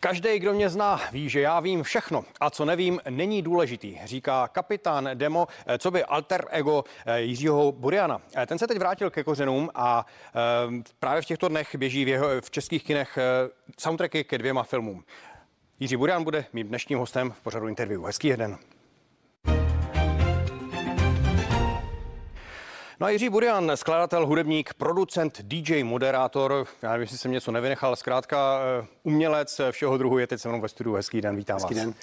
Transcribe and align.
Každý, 0.00 0.38
kdo 0.38 0.54
mě 0.54 0.68
zná, 0.68 1.00
ví, 1.12 1.28
že 1.28 1.40
já 1.40 1.60
vím 1.60 1.82
všechno 1.82 2.24
a 2.40 2.50
co 2.50 2.64
nevím, 2.64 3.00
není 3.10 3.42
důležitý, 3.42 3.98
říká 4.04 4.48
kapitán 4.48 5.10
Demo, 5.14 5.46
eh, 5.66 5.78
co 5.78 5.90
by 5.90 6.04
alter 6.04 6.46
ego 6.50 6.84
eh, 7.06 7.20
Jiřího 7.20 7.72
Buriana. 7.72 8.20
Eh, 8.36 8.46
ten 8.46 8.58
se 8.58 8.66
teď 8.66 8.78
vrátil 8.78 9.10
ke 9.10 9.24
kořenům 9.24 9.70
a 9.74 10.06
právě 11.00 11.22
v 11.22 11.24
těchto 11.24 11.48
dnech 11.48 11.74
běží 11.74 12.04
v, 12.04 12.08
jeho, 12.08 12.28
v 12.40 12.50
českých 12.50 12.84
kinech 12.84 13.18
soundtracky 13.78 14.24
ke 14.24 14.38
dvěma 14.38 14.62
filmům. 14.62 15.04
Jiří 15.80 15.96
Burian 15.96 16.24
bude 16.24 16.44
mým 16.52 16.68
dnešním 16.68 16.98
hostem 16.98 17.30
v 17.30 17.40
pořadu 17.40 17.68
interview. 17.68 18.04
Hezký 18.04 18.36
den. 18.36 18.58
No 23.00 23.06
a 23.06 23.10
Jiří 23.10 23.28
Burian, 23.28 23.72
skladatel, 23.74 24.26
hudebník, 24.26 24.74
producent, 24.74 25.40
DJ, 25.42 25.82
moderátor, 25.84 26.66
já 26.82 26.90
nevím, 26.90 27.02
jestli 27.02 27.18
jsem 27.18 27.30
něco 27.30 27.52
nevynechal, 27.52 27.96
zkrátka 27.96 28.60
eh, 28.82 28.86
umělec 29.02 29.60
všeho 29.70 29.98
druhu 29.98 30.18
je 30.18 30.26
teď 30.26 30.40
se 30.40 30.48
mnou 30.48 30.60
ve 30.60 30.68
studiu. 30.68 30.94
Hezký 30.94 31.20
den, 31.20 31.36
vítám 31.36 31.54
Hezký 31.54 31.74
vás. 31.74 31.84
Den. 31.84 31.94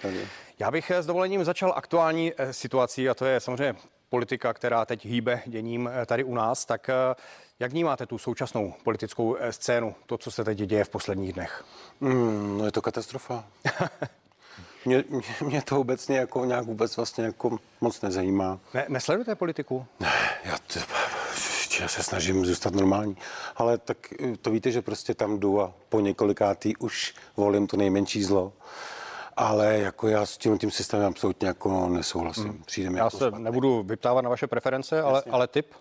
Já 0.59 0.71
bych 0.71 0.91
eh, 0.91 1.03
s 1.03 1.05
dovolením 1.05 1.43
začal 1.43 1.73
aktuální 1.75 2.31
eh, 2.37 2.53
situací 2.53 3.09
a 3.09 3.13
to 3.13 3.25
je 3.25 3.39
samozřejmě 3.39 3.75
politika, 4.09 4.53
která 4.53 4.85
teď 4.85 5.05
hýbe 5.05 5.41
děním 5.45 5.89
tady 6.05 6.23
u 6.23 6.35
nás, 6.35 6.65
tak 6.65 6.89
jak 7.59 7.71
vnímáte 7.71 8.05
tu 8.05 8.17
současnou 8.17 8.73
politickou 8.83 9.37
scénu, 9.49 9.95
to, 10.05 10.17
co 10.17 10.31
se 10.31 10.43
teď 10.43 10.57
děje 10.57 10.83
v 10.83 10.89
posledních 10.89 11.33
dnech? 11.33 11.65
Mm, 11.99 12.57
no 12.57 12.65
je 12.65 12.71
to 12.71 12.81
katastrofa. 12.81 13.43
Mě, 14.85 15.03
mě, 15.09 15.21
mě 15.41 15.61
to 15.61 15.79
obecně 15.79 16.17
jako 16.17 16.45
nějak 16.45 16.65
vůbec 16.65 16.97
vlastně 16.97 17.23
jako 17.23 17.59
moc 17.81 18.01
nezajímá. 18.01 18.59
Ne, 18.73 18.85
nesledujete 18.89 19.35
politiku? 19.35 19.85
Ne, 19.99 20.13
já, 20.43 20.57
to, 20.73 20.79
já 21.81 21.87
se 21.87 22.03
snažím 22.03 22.45
zůstat 22.45 22.73
normální, 22.73 23.17
ale 23.55 23.77
tak 23.77 23.97
to 24.41 24.51
víte, 24.51 24.71
že 24.71 24.81
prostě 24.81 25.13
tam 25.13 25.39
jdu 25.39 25.61
a 25.61 25.73
po 25.89 25.99
několikátý 25.99 26.77
už 26.77 27.13
volím 27.37 27.67
to 27.67 27.77
nejmenší 27.77 28.23
zlo. 28.23 28.53
Ale 29.37 29.77
jako 29.77 30.07
já 30.07 30.25
s 30.25 30.37
tím, 30.37 30.57
tím 30.57 30.71
systémem 30.71 31.07
absolutně 31.07 31.47
jako 31.47 31.89
nesouhlasím. 31.89 32.43
Hmm. 32.43 32.63
Přijde 32.65 32.89
mi 32.89 32.97
já 32.97 33.05
jako 33.05 33.17
se 33.17 33.27
špatný. 33.27 33.43
nebudu 33.43 33.83
vyptávat 33.83 34.23
na 34.23 34.29
vaše 34.29 34.47
preference, 34.47 35.01
ale, 35.01 35.23
ale 35.31 35.47
typ? 35.47 35.73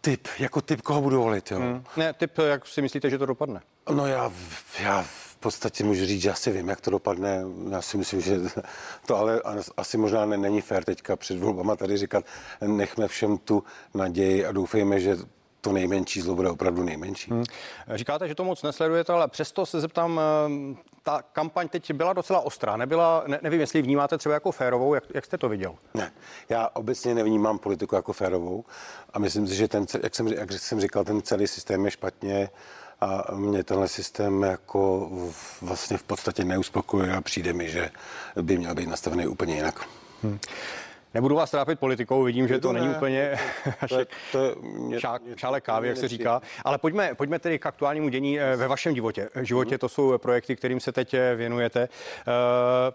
Typ, 0.00 0.28
jako 0.38 0.60
typ, 0.60 0.82
koho 0.82 1.00
budu 1.00 1.22
volit, 1.22 1.50
jo. 1.50 1.58
Hmm. 1.58 1.84
Ne, 1.96 2.12
typ, 2.12 2.38
jak 2.38 2.66
si 2.66 2.82
myslíte, 2.82 3.10
že 3.10 3.18
to 3.18 3.26
dopadne? 3.26 3.60
No 3.90 4.06
já, 4.06 4.32
já 4.80 5.04
podstatě 5.38 5.84
můžu 5.84 6.06
říct, 6.06 6.22
že 6.22 6.30
asi 6.30 6.50
vím, 6.50 6.68
jak 6.68 6.80
to 6.80 6.90
dopadne. 6.90 7.44
Já 7.70 7.82
si 7.82 7.96
myslím, 7.96 8.20
že 8.20 8.36
to 9.06 9.16
ale 9.16 9.40
asi 9.76 9.98
možná 9.98 10.26
není 10.26 10.60
fér 10.60 10.84
teďka 10.84 11.16
před 11.16 11.38
volbama 11.38 11.76
tady 11.76 11.96
říkat, 11.96 12.24
nechme 12.60 13.08
všem 13.08 13.38
tu 13.38 13.64
naději 13.94 14.46
a 14.46 14.52
doufejme, 14.52 15.00
že 15.00 15.16
to 15.60 15.72
nejmenší 15.72 16.20
zlo 16.20 16.34
bude 16.34 16.50
opravdu 16.50 16.82
nejmenší. 16.82 17.30
Hmm. 17.30 17.44
Říkáte, 17.94 18.28
že 18.28 18.34
to 18.34 18.44
moc 18.44 18.62
nesledujete, 18.62 19.12
ale 19.12 19.28
přesto 19.28 19.66
se 19.66 19.80
zeptám, 19.80 20.20
eh, 20.20 20.76
ta 21.02 21.22
kampaň 21.22 21.68
teď 21.68 21.92
byla 21.92 22.12
docela 22.12 22.40
ostrá. 22.40 22.76
Nebyla, 22.76 23.24
ne, 23.26 23.38
nevím, 23.42 23.60
jestli 23.60 23.82
vnímáte 23.82 24.18
třeba 24.18 24.34
jako 24.34 24.52
férovou, 24.52 24.94
jak, 24.94 25.04
jak 25.14 25.24
jste 25.24 25.38
to 25.38 25.48
viděl? 25.48 25.74
Ne, 25.94 26.12
já 26.48 26.68
obecně 26.74 27.14
nevnímám 27.14 27.58
politiku 27.58 27.94
jako 27.94 28.12
férovou 28.12 28.64
a 29.12 29.18
myslím 29.18 29.46
si, 29.46 29.54
že 29.54 29.68
ten, 29.68 29.86
jak 30.02 30.14
jsem, 30.14 30.28
jak 30.28 30.52
jsem 30.52 30.80
říkal, 30.80 31.04
ten 31.04 31.22
celý 31.22 31.46
systém 31.46 31.84
je 31.84 31.90
špatně 31.90 32.50
a 33.00 33.34
mě 33.34 33.64
tenhle 33.64 33.88
systém 33.88 34.42
jako 34.42 35.10
vlastně 35.62 35.98
v 35.98 36.02
podstatě 36.02 36.44
neuspokojuje 36.44 37.14
a 37.14 37.20
přijde 37.20 37.52
mi, 37.52 37.70
že 37.70 37.90
by 38.42 38.58
měl 38.58 38.74
být 38.74 38.88
nastavený 38.88 39.26
úplně 39.26 39.54
jinak. 39.54 39.88
Hmm. 40.22 40.38
Nebudu 41.18 41.34
vás 41.34 41.50
trápit 41.50 41.78
politikou, 41.78 42.22
vidím, 42.22 42.48
že 42.48 42.54
to, 42.54 42.68
to 42.68 42.72
není 42.72 42.88
ne, 42.88 42.96
úplně 42.96 43.38
to, 43.88 43.96
to, 43.96 44.04
to, 44.32 44.60
mě, 44.60 45.00
šák, 45.00 45.22
šálek 45.36 45.64
kávy, 45.64 45.88
jak 45.88 45.96
se 45.96 46.08
říká. 46.08 46.42
Ale 46.64 46.78
pojďme, 46.78 47.14
pojďme 47.14 47.38
tedy 47.38 47.58
k 47.58 47.66
aktuálnímu 47.66 48.08
dění 48.08 48.40
eh, 48.40 48.56
ve 48.56 48.68
vašem 48.68 48.94
životě. 48.94 49.28
životě 49.40 49.74
mhm. 49.74 49.78
to 49.78 49.88
jsou 49.88 50.18
projekty, 50.18 50.56
kterým 50.56 50.80
se 50.80 50.92
teď 50.92 51.14
eh, 51.14 51.34
věnujete. 51.36 51.80
Eh, 51.80 52.24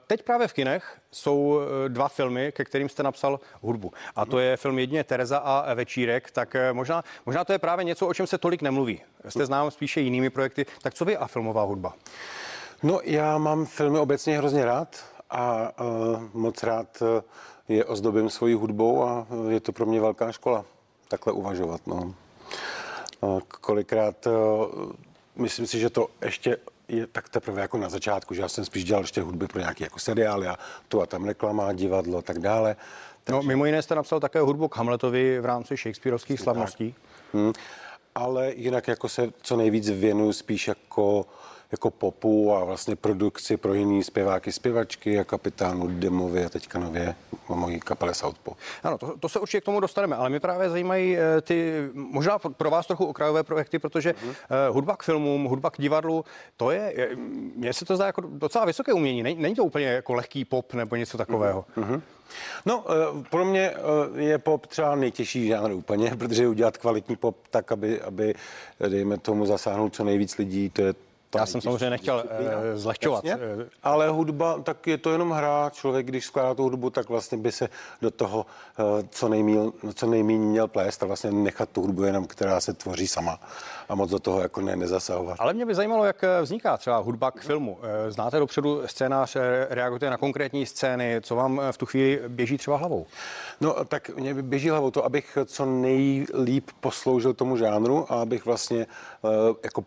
teď 0.08 0.24
právě 0.24 0.48
v 0.48 0.54
kinech 0.54 0.98
jsou 1.12 1.60
dva 1.88 2.08
filmy, 2.08 2.52
ke 2.52 2.66
kterým 2.66 2.90
jste 2.90 3.04
napsal 3.04 3.40
hudbu. 3.62 3.92
A 4.16 4.26
to 4.26 4.40
je 4.40 4.58
film 4.58 4.80
jedině 4.80 5.04
Tereza 5.04 5.38
a 5.38 5.74
Večírek. 5.74 6.32
Tak 6.32 6.56
možná, 6.72 7.04
možná 7.26 7.46
to 7.46 7.54
je 7.54 7.60
právě 7.60 7.86
něco, 7.86 8.08
o 8.08 8.14
čem 8.14 8.28
se 8.28 8.38
tolik 8.38 8.62
nemluví. 8.62 9.02
Jste 9.30 9.46
znám 9.46 9.72
spíše 9.72 10.02
jinými 10.02 10.30
projekty. 10.30 10.66
Tak 10.82 10.94
co 10.94 11.06
vy 11.06 11.18
a 11.18 11.28
filmová 11.28 11.64
hudba? 11.64 11.94
No, 12.84 13.00
já 13.04 13.38
mám 13.38 13.66
filmy 13.66 14.00
obecně 14.00 14.38
hrozně 14.38 14.66
rád 14.66 15.14
a 15.30 15.72
uh, 15.82 16.24
moc 16.34 16.64
rád 16.64 17.02
uh, 17.02 17.08
je 17.68 17.86
ozdobím 17.86 18.30
svojí 18.30 18.54
hudbou 18.54 19.04
a 19.04 19.28
je 19.50 19.60
to 19.60 19.72
pro 19.72 19.86
mě 19.86 20.02
velká 20.02 20.32
škola 20.32 20.66
takhle 21.08 21.34
uvažovat. 21.34 21.82
No. 21.88 22.14
Kolikrát 23.48 24.28
myslím 25.36 25.68
si, 25.68 25.80
že 25.80 25.90
to 25.90 26.08
ještě 26.22 26.58
je 26.88 27.08
tak 27.08 27.30
teprve 27.30 27.62
jako 27.62 27.78
na 27.78 27.90
začátku, 27.90 28.34
že 28.34 28.42
já 28.42 28.50
jsem 28.50 28.66
spíš 28.66 28.84
dělal 28.84 29.04
ještě 29.04 29.22
hudby 29.22 29.48
pro 29.48 29.60
nějaký 29.60 29.84
jako 29.84 30.00
seriály 30.00 30.48
a 30.48 30.58
tu 30.88 31.02
a 31.02 31.06
tam 31.06 31.26
reklama, 31.26 31.74
divadlo 31.74 32.18
a 32.18 32.22
tak 32.22 32.40
dále. 32.40 32.76
Takže... 33.24 33.38
No, 33.38 33.44
mimo 33.44 33.66
jiné 33.66 33.82
jste 33.82 33.96
napsal 33.96 34.20
také 34.20 34.40
hudbu 34.40 34.68
k 34.68 34.78
Hamletovi 34.78 35.40
v 35.40 35.46
rámci 35.46 35.78
Shakespeareovských 35.78 36.40
slavností. 36.40 36.96
Hmm. 37.34 37.54
Ale 38.16 38.54
jinak 38.56 38.88
jako 38.88 39.10
se 39.10 39.34
co 39.42 39.58
nejvíc 39.58 39.90
věnuju 39.90 40.34
spíš 40.34 40.68
jako 40.68 41.26
jako 41.74 41.92
popu 41.92 42.56
a 42.56 42.64
vlastně 42.64 42.96
produkci 42.96 43.58
pro 43.58 43.74
jiný 43.74 44.04
zpěváky, 44.04 44.52
zpěvačky 44.52 45.20
a 45.20 45.24
kapitánu 45.24 45.88
Demovi 45.88 46.46
a 46.46 46.50
teďka 46.50 46.80
nově 46.80 47.16
mojí 47.50 47.80
kapele 47.80 48.14
Southpaw. 48.14 48.54
Ano, 48.84 48.98
to, 48.98 49.18
to, 49.20 49.30
se 49.30 49.40
určitě 49.40 49.62
k 49.62 49.66
tomu 49.66 49.80
dostaneme, 49.80 50.16
ale 50.16 50.30
mě 50.30 50.40
právě 50.40 50.70
zajímají 50.70 51.18
eh, 51.18 51.42
ty 51.42 51.74
možná 51.94 52.40
pro 52.40 52.70
vás 52.70 52.88
trochu 52.88 53.06
okrajové 53.06 53.44
projekty, 53.44 53.80
protože 53.80 54.12
mm-hmm. 54.12 54.30
uh, 54.70 54.76
hudba 54.76 54.98
k 54.98 55.04
filmům, 55.04 55.44
hudba 55.46 55.70
k 55.70 55.82
divadlu, 55.82 56.26
to 56.58 56.72
je, 56.72 57.10
mně 57.56 57.74
se 57.74 57.86
to 57.86 57.96
zdá 57.96 58.06
jako 58.06 58.22
docela 58.22 58.66
vysoké 58.66 58.94
umění, 58.94 59.24
není, 59.24 59.42
není 59.42 59.56
to 59.56 59.64
úplně 59.64 59.86
jako 59.86 60.14
lehký 60.14 60.46
pop 60.46 60.74
nebo 60.74 60.96
něco 60.96 61.18
takového. 61.18 61.66
Mm-hmm. 61.78 62.02
No, 62.66 62.86
eh, 62.90 63.24
pro 63.30 63.46
mě 63.46 63.74
je 64.16 64.38
pop 64.38 64.68
třeba 64.68 64.96
nejtěžší 64.96 65.48
žánr 65.48 65.72
úplně, 65.72 66.16
protože 66.20 66.48
udělat 66.48 66.78
kvalitní 66.78 67.16
pop 67.16 67.38
tak, 67.50 67.72
aby, 67.72 68.02
aby 68.02 68.34
dejme 68.90 69.18
tomu 69.18 69.46
zasáhnout 69.46 69.96
co 69.96 70.04
nejvíc 70.04 70.38
lidí, 70.38 70.70
to 70.70 70.82
je 70.82 70.94
Já 71.36 71.46
jsem 71.46 71.62
samozřejmě 71.62 71.90
nechtěl 71.90 72.24
uh, 72.26 72.32
zlehčovat. 72.80 73.26
Jasně, 73.26 73.46
ale 73.84 74.10
hudba, 74.10 74.60
tak 74.64 74.88
je 74.88 74.98
to 74.98 75.12
jenom 75.12 75.32
hra. 75.32 75.70
Člověk, 75.70 76.06
když 76.06 76.26
skládá 76.26 76.54
tu 76.54 76.64
hudbu, 76.64 76.90
tak 76.90 77.10
vlastně 77.10 77.38
by 77.38 77.52
se 77.52 77.70
do 78.02 78.12
toho 78.12 78.46
uh, 78.80 78.86
co, 79.10 79.30
nejmíl, 79.30 79.74
co 79.94 80.08
nejméně 80.08 80.46
měl 80.46 80.68
plést 80.68 81.04
a 81.04 81.06
vlastně 81.06 81.32
nechat 81.32 81.70
tu 81.70 81.82
hudbu 81.82 82.04
jenom, 82.04 82.28
která 82.28 82.60
se 82.60 82.74
tvoří 82.74 83.08
sama 83.08 83.40
a 83.90 83.96
moc 83.96 84.10
do 84.10 84.20
toho 84.20 84.42
jako 84.42 84.62
ne, 84.62 84.76
nezasahovat. 84.76 85.36
Ale 85.40 85.54
mě 85.54 85.66
by 85.66 85.76
zajímalo, 85.76 86.06
jak 86.06 86.24
vzniká 86.42 86.78
třeba 86.78 86.98
hudba 86.98 87.32
k 87.32 87.42
filmu. 87.42 87.78
Znáte 88.10 88.40
dopředu 88.40 88.82
scénář, 88.86 89.38
reagujete 89.70 90.10
na 90.10 90.18
konkrétní 90.18 90.66
scény, 90.66 91.18
co 91.22 91.36
vám 91.36 91.62
v 91.72 91.78
tu 91.78 91.86
chvíli 91.86 92.22
běží 92.28 92.58
třeba 92.58 92.78
hlavou? 92.78 93.06
No 93.62 93.86
tak 93.86 94.10
mě 94.10 94.34
běží 94.34 94.70
hlavou 94.70 94.92
to, 94.92 95.06
abych 95.06 95.38
co 95.46 95.66
nejlíp 95.66 96.70
posloužil 96.80 97.34
tomu 97.34 97.58
žánru 97.58 98.06
a 98.10 98.22
abych 98.22 98.46
vlastně 98.46 98.88
uh, 99.22 99.32
jako 99.64 99.86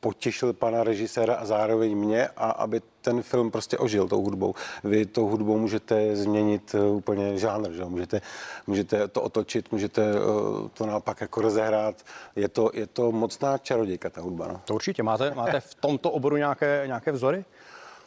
potěšil 0.00 0.52
pana 0.52 0.84
režiséra 0.84 1.34
a 1.34 1.44
zároveň 1.44 1.96
mě 1.96 2.28
a 2.36 2.50
aby 2.50 2.80
ten 3.00 3.22
film 3.22 3.50
prostě 3.50 3.78
ožil 3.78 4.08
tou 4.08 4.22
hudbou. 4.22 4.54
Vy 4.84 5.06
tou 5.06 5.28
hudbou 5.28 5.58
můžete 5.58 6.16
změnit 6.16 6.74
eh, 6.74 6.80
úplně 6.80 7.38
žánr, 7.38 7.72
že? 7.72 7.84
Můžete, 7.84 8.20
můžete 8.66 9.08
to 9.08 9.22
otočit, 9.22 9.72
můžete 9.72 10.02
eh, 10.02 10.68
to 10.74 10.86
naopak 10.86 11.20
jako 11.20 11.40
rozehrát. 11.40 11.96
Je 12.36 12.48
to, 12.48 12.70
je 12.74 12.86
to 12.86 13.12
mocná 13.12 13.58
čarodějka 13.58 14.10
ta 14.10 14.20
hudba. 14.20 14.48
No? 14.48 14.60
To 14.64 14.74
určitě. 14.74 15.02
Máte, 15.02 15.34
máte 15.34 15.60
v 15.60 15.74
tomto 15.74 16.10
oboru 16.10 16.36
nějaké, 16.36 16.82
nějaké 16.86 17.12
vzory? 17.12 17.44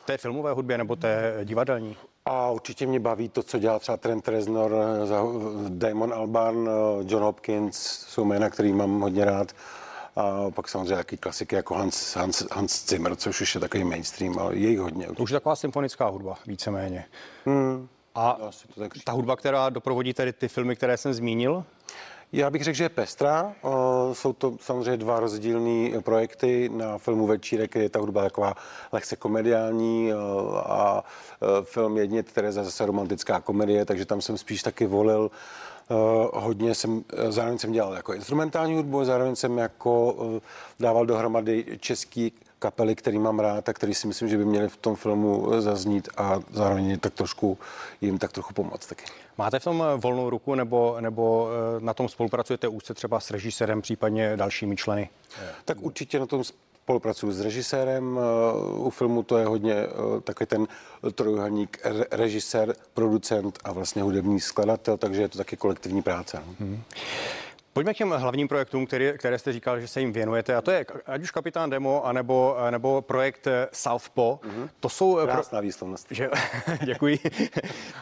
Té 0.06 0.18
filmové 0.18 0.52
hudbě 0.52 0.78
nebo 0.78 0.96
té 0.96 1.40
divadelní? 1.44 1.98
A 2.26 2.52
určitě 2.52 2.88
mě 2.88 3.00
baví 3.00 3.30
to, 3.30 3.44
co 3.44 3.60
dělá 3.60 3.80
třeba 3.80 3.98
Trent 3.98 4.28
Reznor, 4.28 4.76
eh, 4.76 5.70
Damon 5.70 6.14
Albarn, 6.14 6.70
John 7.06 7.24
Hopkins, 7.24 7.78
jsou 8.08 8.26
jména, 8.26 8.50
který 8.50 8.74
mám 8.74 9.02
hodně 9.02 9.26
rád. 9.26 9.52
A 10.16 10.52
pak 10.52 10.70
samozřejmě 10.70 10.96
taky 10.96 11.18
klasiky 11.18 11.56
jako 11.56 11.76
Hans, 11.76 12.16
Hans, 12.16 12.44
Hans 12.52 12.88
Zimmer, 12.88 13.16
což 13.16 13.42
už 13.42 13.56
je 13.56 13.62
takový 13.62 13.84
mainstream, 13.84 14.40
ale 14.40 14.56
je 14.56 14.70
jich 14.70 14.80
hodně. 14.80 15.08
To 15.08 15.24
už 15.24 15.30
je 15.30 15.36
taková 15.36 15.56
symfonická 15.56 16.08
hudba, 16.08 16.38
víceméně. 16.48 17.06
Hmm. 17.46 17.88
A 18.16 18.38
to 18.74 18.80
tak 18.80 18.92
ta 19.04 19.12
hudba, 19.12 19.36
která 19.36 19.70
doprovodí 19.70 20.14
tady 20.14 20.34
ty 20.34 20.48
filmy, 20.48 20.76
které 20.76 20.98
jsem 20.98 21.14
zmínil? 21.14 21.64
Já 22.34 22.50
bych 22.50 22.64
řekl, 22.64 22.78
že 22.78 22.84
je 22.84 22.90
pestrá. 22.90 23.54
Jsou 24.14 24.34
to 24.34 24.58
samozřejmě 24.62 24.98
dva 24.98 25.20
rozdílné 25.20 26.02
projekty. 26.02 26.70
Na 26.70 26.98
filmu 26.98 27.28
Večírek 27.28 27.76
je 27.76 27.90
ta 27.90 28.00
hudba 28.00 28.24
taková 28.24 28.56
lehce 28.92 29.16
komediální 29.16 30.14
a 30.56 31.04
film 31.64 31.98
Jedně 31.98 32.24
Tereza 32.24 32.64
zase 32.64 32.86
romantická 32.86 33.40
komedie, 33.40 33.86
takže 33.86 34.06
tam 34.06 34.22
jsem 34.22 34.38
spíš 34.38 34.64
taky 34.64 34.86
volil 34.86 35.32
hodně 36.34 36.76
jsem, 36.76 37.04
eh, 37.14 37.32
zároveň 37.32 37.58
jsem 37.58 37.72
dělal 37.72 37.94
jako 37.94 38.14
instrumentální 38.14 38.76
hudbu, 38.76 39.06
zároveň 39.06 39.36
jsem 39.36 39.58
jako 39.58 40.14
uh, 40.14 40.40
dával 40.80 41.06
dohromady 41.06 41.66
český 41.80 42.34
kapely, 42.60 42.96
který 42.96 43.20
mám 43.20 43.40
rád 43.40 43.70
a 43.70 43.74
který 43.74 43.94
si 43.94 44.08
myslím, 44.08 44.30
že 44.30 44.38
by 44.38 44.46
měli 44.46 44.70
v 44.70 44.78
tom 44.78 44.96
filmu 44.96 45.62
zaznít 45.62 46.10
a 46.18 46.40
zároveň 46.52 47.00
tak 47.00 47.14
trošku 47.14 47.58
jim 48.02 48.18
tak 48.18 48.32
trochu 48.32 48.54
pomoct 48.54 48.86
taky. 48.88 49.06
Máte 49.38 49.60
v 49.60 49.64
tom 49.64 49.84
volnou 49.98 50.30
ruku 50.30 50.56
nebo, 50.56 50.98
nebo 51.00 51.50
na 51.80 51.94
tom 51.94 52.10
spolupracujete 52.10 52.68
úzce 52.68 52.94
třeba 52.94 53.20
s 53.20 53.32
režisérem, 53.32 53.82
případně 53.82 54.38
dalšími 54.38 54.76
členy? 54.76 55.10
Tak 55.66 55.82
určitě 55.82 56.20
na 56.20 56.26
tom 56.26 56.44
spolupracuju 56.92 57.32
s 57.32 57.40
režisérem. 57.40 58.20
U 58.76 58.90
filmu 58.90 59.24
to 59.24 59.38
je 59.38 59.46
hodně 59.46 59.76
takový 60.24 60.48
ten 60.48 60.68
trojuhelník 61.16 61.80
režisér, 62.12 62.76
producent 62.94 63.60
a 63.64 63.72
vlastně 63.72 64.04
hudební 64.04 64.40
skladatel, 64.40 64.98
takže 64.98 65.22
je 65.22 65.30
to 65.30 65.38
taky 65.38 65.58
kolektivní 65.58 66.02
práce. 66.02 66.44
Hmm. 66.60 66.84
Pojďme 67.74 67.94
k 67.94 67.98
těm 67.98 68.10
hlavním 68.10 68.48
projektům, 68.48 68.86
který, 68.86 69.12
které 69.18 69.40
jste 69.40 69.54
říkal, 69.54 69.80
že 69.80 69.88
se 69.88 70.00
jim 70.00 70.14
věnujete. 70.14 70.56
A 70.56 70.62
to 70.62 70.72
je 70.72 70.86
ať 71.06 71.22
už 71.22 71.32
Kapitán 71.32 71.70
Demo, 71.70 72.06
anebo, 72.06 72.58
nebo 72.70 73.02
projekt 73.02 73.48
eh, 73.48 73.68
Southpaw. 73.72 74.26
Mm-hmm. 74.26 74.70
To 74.80 74.90
jsou... 74.90 75.20
Eh, 75.20 75.24
Krásná 75.24 75.58
pro... 75.58 75.62
výslovnost. 75.62 76.08
Že, 76.12 76.30
děkuji. 76.86 77.20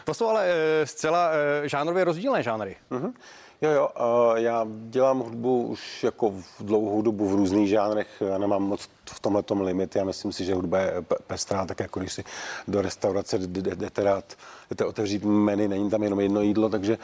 to 0.04 0.14
jsou 0.14 0.26
ale 0.28 0.46
eh, 0.46 0.86
zcela 0.86 1.30
žánrově 1.64 2.04
rozdílné 2.04 2.42
žánry. 2.42 2.76
Mm-hmm. 2.90 3.12
Jo, 3.62 3.70
jo, 3.70 3.88
já 4.36 4.66
dělám 4.88 5.18
hudbu 5.18 5.62
už 5.66 6.04
jako 6.04 6.30
v 6.30 6.64
dlouhou 6.64 7.02
dobu 7.02 7.28
v 7.28 7.34
různých 7.34 7.68
žánrech, 7.68 8.08
já 8.20 8.38
nemám 8.38 8.62
moc 8.62 8.88
v 9.10 9.20
tomhle 9.20 9.42
tom 9.42 9.60
limit, 9.60 9.96
já 9.96 10.04
myslím 10.04 10.32
si, 10.32 10.44
že 10.44 10.54
hudba 10.54 10.78
je 10.78 10.92
pestrá, 11.26 11.66
tak 11.66 11.80
jako 11.80 12.00
když 12.00 12.12
si 12.12 12.24
do 12.68 12.82
restaurace 12.82 13.38
jdete 13.38 14.02
rád, 14.02 14.24
jdete 14.70 14.84
otevřít 14.84 15.24
menu, 15.24 15.68
není 15.68 15.90
tam 15.90 16.02
jenom 16.02 16.20
jedno 16.20 16.40
jídlo, 16.40 16.68
takže 16.68 16.98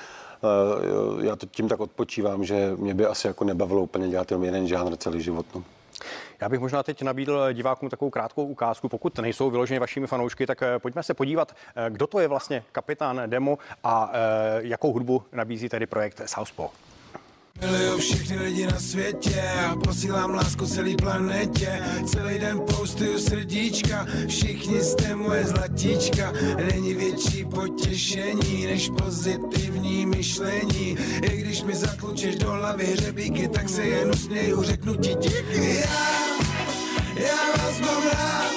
já 1.22 1.36
to 1.36 1.46
tím 1.46 1.68
tak 1.68 1.80
odpočívám, 1.80 2.44
že 2.44 2.72
mě 2.76 2.94
by 2.94 3.06
asi 3.06 3.26
jako 3.26 3.44
nebavilo 3.44 3.82
úplně 3.82 4.08
dělat 4.08 4.30
jenom 4.30 4.44
jeden 4.44 4.68
žánr 4.68 4.96
celý 4.96 5.22
život. 5.22 5.46
No. 5.54 5.62
Já 6.40 6.48
bych 6.48 6.60
možná 6.60 6.82
teď 6.82 7.02
nabídl 7.02 7.52
divákům 7.52 7.88
takovou 7.88 8.10
krátkou 8.10 8.46
ukázku. 8.46 8.88
Pokud 8.88 9.18
nejsou 9.18 9.50
vyloženě 9.50 9.80
vašimi 9.80 10.06
fanoušky, 10.06 10.46
tak 10.46 10.62
eh, 10.62 10.78
pojďme 10.78 11.02
se 11.02 11.14
podívat, 11.14 11.52
eh, 11.76 11.90
kdo 11.90 12.06
to 12.06 12.20
je 12.20 12.28
vlastně 12.28 12.64
kapitán 12.72 13.22
Demo 13.26 13.58
a 13.84 14.10
eh, 14.12 14.18
jakou 14.62 14.92
hudbu 14.92 15.22
nabízí 15.32 15.68
tedy 15.68 15.86
projekt 15.86 16.22
Southpaw. 16.26 16.68
Miluju 17.60 17.98
všechny 17.98 18.36
lidi 18.36 18.66
na 18.66 18.78
světě 18.80 19.42
a 19.70 19.76
posílám 19.76 20.34
lásku 20.34 20.66
celý 20.66 20.96
planetě. 20.96 21.82
Celý 22.06 22.38
den 22.38 22.60
postuju 22.60 23.18
srdíčka, 23.18 24.06
všichni 24.28 24.80
jste 24.80 25.14
moje 25.14 25.44
zlatíčka. 25.44 26.32
Není 26.72 26.94
větší 26.94 27.44
potěšení 27.44 28.66
než 28.66 28.90
pozitivní 28.98 30.06
myšlení. 30.06 30.98
I 31.22 31.36
když 31.36 31.62
mi 31.62 31.74
zatlučeš 31.74 32.36
do 32.36 32.50
hlavy 32.50 32.84
hřebíky, 32.84 33.48
tak 33.48 33.68
se 33.68 33.82
jen 33.82 34.10
usměju, 34.10 34.62
řeknu 34.62 34.96
ti 34.96 35.14
díky. 35.14 35.80
Já, 35.80 36.25
já 37.16 37.50
vás 37.56 37.80
mám 37.80 38.02
rád, 38.02 38.52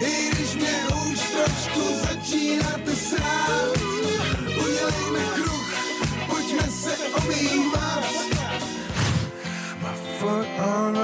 i 0.00 0.30
když 0.30 0.54
mě 0.54 0.84
už 1.10 1.18
trošku 1.20 2.06
začínáte 2.08 2.96
srát. 2.96 3.78
Udělejme 4.46 5.24
kruh, 5.34 5.74
pojďme 6.26 6.62
se 6.62 6.96
objímat. 7.14 8.04
foot 10.18 10.46
on 10.58 11.03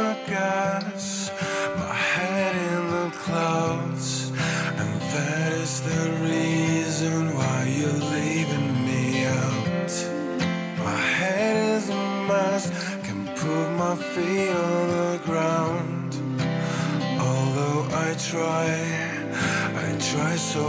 so 20.53 20.67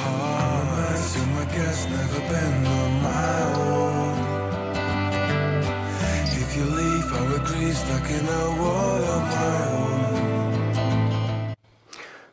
hard. 0.00 0.98
So 0.98 1.20
my 1.36 1.44
guess 1.54 1.88
never 1.88 2.20
been 2.30 2.66
on 2.66 2.92
my 3.02 3.38
own. 3.60 3.84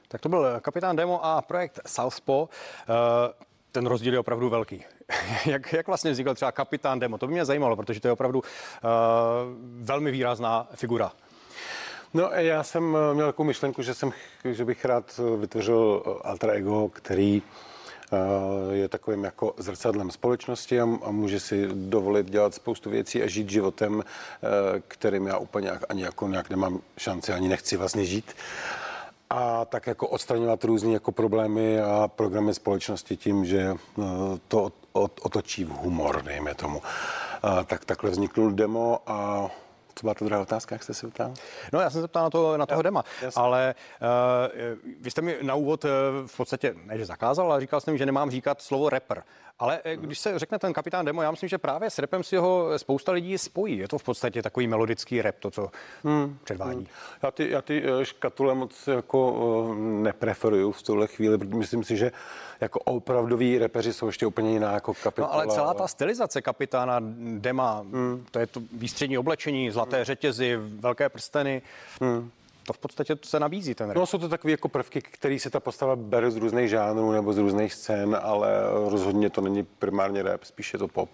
Tak 0.08 0.22
to 0.22 0.30
byl 0.30 0.60
kapitán 0.62 0.96
Demo 0.96 1.26
a 1.26 1.42
projekt 1.42 1.80
Southpaw. 1.86 2.46
Eh, 2.46 3.34
ten 3.72 3.86
rozdíl 3.86 4.14
je 4.14 4.20
opravdu 4.20 4.50
velký. 4.50 4.86
jak, 5.46 5.74
jak 5.74 5.88
vlastně 5.88 6.12
vznikl 6.12 6.36
třeba 6.36 6.52
kapitán 6.52 7.00
Demo? 7.00 7.18
To 7.18 7.28
by 7.28 7.34
mě 7.34 7.46
zajímalo, 7.46 7.76
protože 7.76 8.00
to 8.00 8.08
je 8.08 8.12
opravdu 8.12 8.40
uh, 8.40 8.46
velmi 9.84 10.12
výrazná 10.12 10.68
figura. 10.76 11.12
No, 12.13 12.30
já 12.34 12.63
jsem 12.63 12.98
eh, 12.98 13.13
měl 13.13 13.25
takovou 13.28 13.48
myšlenku, 13.48 13.81
že, 13.81 13.94
jsem, 13.94 14.12
že 14.46 14.66
bych 14.66 14.86
rád 14.86 15.19
vytvořil 15.38 16.04
alter 16.24 16.50
ego, 16.50 16.90
který 16.90 17.42
Eh, 18.13 18.75
je 18.75 18.88
takovým 18.88 19.24
jako 19.24 19.54
zrcadlem 19.58 20.12
společnosti 20.12 20.81
a, 20.81 20.86
může 20.86 21.40
si 21.40 21.68
dovolit 21.74 22.30
dělat 22.30 22.54
spoustu 22.54 22.90
věcí 22.90 23.24
a 23.24 23.28
žít 23.28 23.50
životem, 23.50 24.04
eh, 24.04 24.81
kterým 24.88 25.28
já 25.28 25.38
úplně 25.38 25.72
ani 25.72 26.04
jako 26.04 26.28
nějak 26.28 26.50
nemám 26.50 26.80
šanci, 26.98 27.34
ani 27.34 27.48
nechci 27.48 27.78
vlastně 27.78 28.06
žít 28.06 28.34
a 29.30 29.66
tak 29.66 29.88
jako 29.88 30.08
odstraňovat 30.08 30.63
různé 30.63 30.94
jako 30.94 31.12
problémy 31.12 31.81
a 31.81 32.08
programy 32.16 32.54
společnosti 32.54 33.18
tím, 33.18 33.46
že 33.46 33.60
eh, 33.60 34.04
to 34.48 34.72
otočí 34.94 35.66
v 35.66 35.69
humor, 35.69 36.24
dejme 36.24 36.56
tomu. 36.56 36.81
Tak 37.66 37.86
takhle 37.86 38.10
vzniknul 38.10 38.52
demo 38.52 39.00
a 39.08 39.50
co 39.96 40.02
byla 40.04 40.14
ta 40.14 40.26
druhá 40.26 40.42
otázka, 40.42 40.76
jak 40.76 40.84
jste 40.84 40.94
se 40.94 41.08
ptal? 41.08 41.34
No, 41.74 41.80
já 41.80 41.90
jsem 41.90 42.02
se 42.02 42.08
ptal 42.08 42.24
na, 42.24 42.30
to, 42.30 42.58
na 42.58 42.66
toho 42.66 42.80
ja, 42.80 42.84
dema, 42.84 43.04
jasný. 43.22 43.44
ale 43.44 43.76
uh, 44.02 44.78
vy 45.02 45.12
jste 45.12 45.22
mi 45.22 45.38
na 45.42 45.56
úvod 45.56 45.86
uh, 45.86 45.90
v 46.28 46.38
podstatě, 46.38 46.76
ne 46.86 46.98
že 46.98 47.06
zakázal, 47.06 47.52
ale 47.52 47.62
říkal 47.62 47.82
jsem, 47.82 47.98
že 47.98 48.06
nemám 48.06 48.32
říkat 48.32 48.62
slovo 48.62 48.90
rapper. 48.90 49.24
Ale 49.62 49.80
eh, 49.84 49.96
když 49.96 50.20
se 50.20 50.40
řekne 50.40 50.60
ten 50.60 50.74
kapitán 50.74 51.06
Demo, 51.06 51.22
já 51.22 51.32
myslím, 51.32 51.50
že 51.50 51.58
právě 51.58 51.90
s 51.90 52.00
repem 52.00 52.24
si 52.24 52.38
ho 52.38 52.68
spousta 52.78 53.12
lidí 53.12 53.38
spojí. 53.38 53.78
Je 53.78 53.88
to 53.88 53.98
v 53.98 54.04
podstatě 54.04 54.42
takový 54.42 54.68
melodický 54.68 55.22
rep, 55.22 55.40
to, 55.40 55.52
co 55.52 55.72
hmm. 56.04 56.38
předvádí. 56.44 56.76
Hmm. 56.76 56.88
Já 57.24 57.32
ty, 57.32 57.50
já 57.50 57.62
ty 57.62 57.84
škatule 58.04 58.56
moc 58.56 58.88
jako 58.88 59.76
nepreferuju 59.78 60.72
v 60.72 60.82
tuhle 60.82 61.08
chvíli, 61.08 61.38
protože 61.38 61.56
myslím 61.56 61.84
si, 61.84 61.98
že 61.98 62.12
jako 62.62 62.80
opravdoví 62.80 63.58
repeři 63.58 63.94
jsou 63.94 64.08
ještě 64.08 64.28
úplně 64.28 64.52
jiná 64.52 64.72
jako 64.72 64.94
kapitola. 64.94 65.28
No 65.28 65.34
ale 65.34 65.48
celá 65.48 65.74
ta 65.74 65.88
stylizace 65.88 66.42
kapitána 66.42 67.00
Dema, 67.38 67.80
hmm. 67.80 68.26
to 68.32 68.40
je 68.40 68.48
to 68.48 68.62
výstřední 68.74 69.18
oblečení, 69.18 69.72
zlaté 69.81 69.98
hmm. 69.98 70.06
řetězy, 70.06 70.56
velké 70.57 71.10
prsteny, 71.10 71.62
hmm 72.01 72.31
to 72.66 72.74
v 72.74 72.78
podstatě 72.78 73.18
se 73.24 73.39
nabízí 73.39 73.75
ten 73.75 73.89
rap. 73.89 73.98
No 73.98 74.06
jsou 74.06 74.18
to 74.18 74.30
takové 74.30 74.51
jako 74.51 74.69
prvky, 74.69 75.01
které 75.01 75.39
se 75.39 75.50
ta 75.50 75.60
postava 75.60 75.95
bere 75.95 76.31
z 76.31 76.36
různých 76.36 76.69
žánrů 76.69 77.12
nebo 77.12 77.33
z 77.33 77.38
různých 77.38 77.74
scén, 77.74 78.18
ale 78.22 78.50
rozhodně 78.89 79.30
to 79.30 79.42
není 79.42 79.63
primárně 79.63 80.24
rap, 80.24 80.44
spíše 80.44 80.78
to 80.78 80.88
pop. 80.88 81.10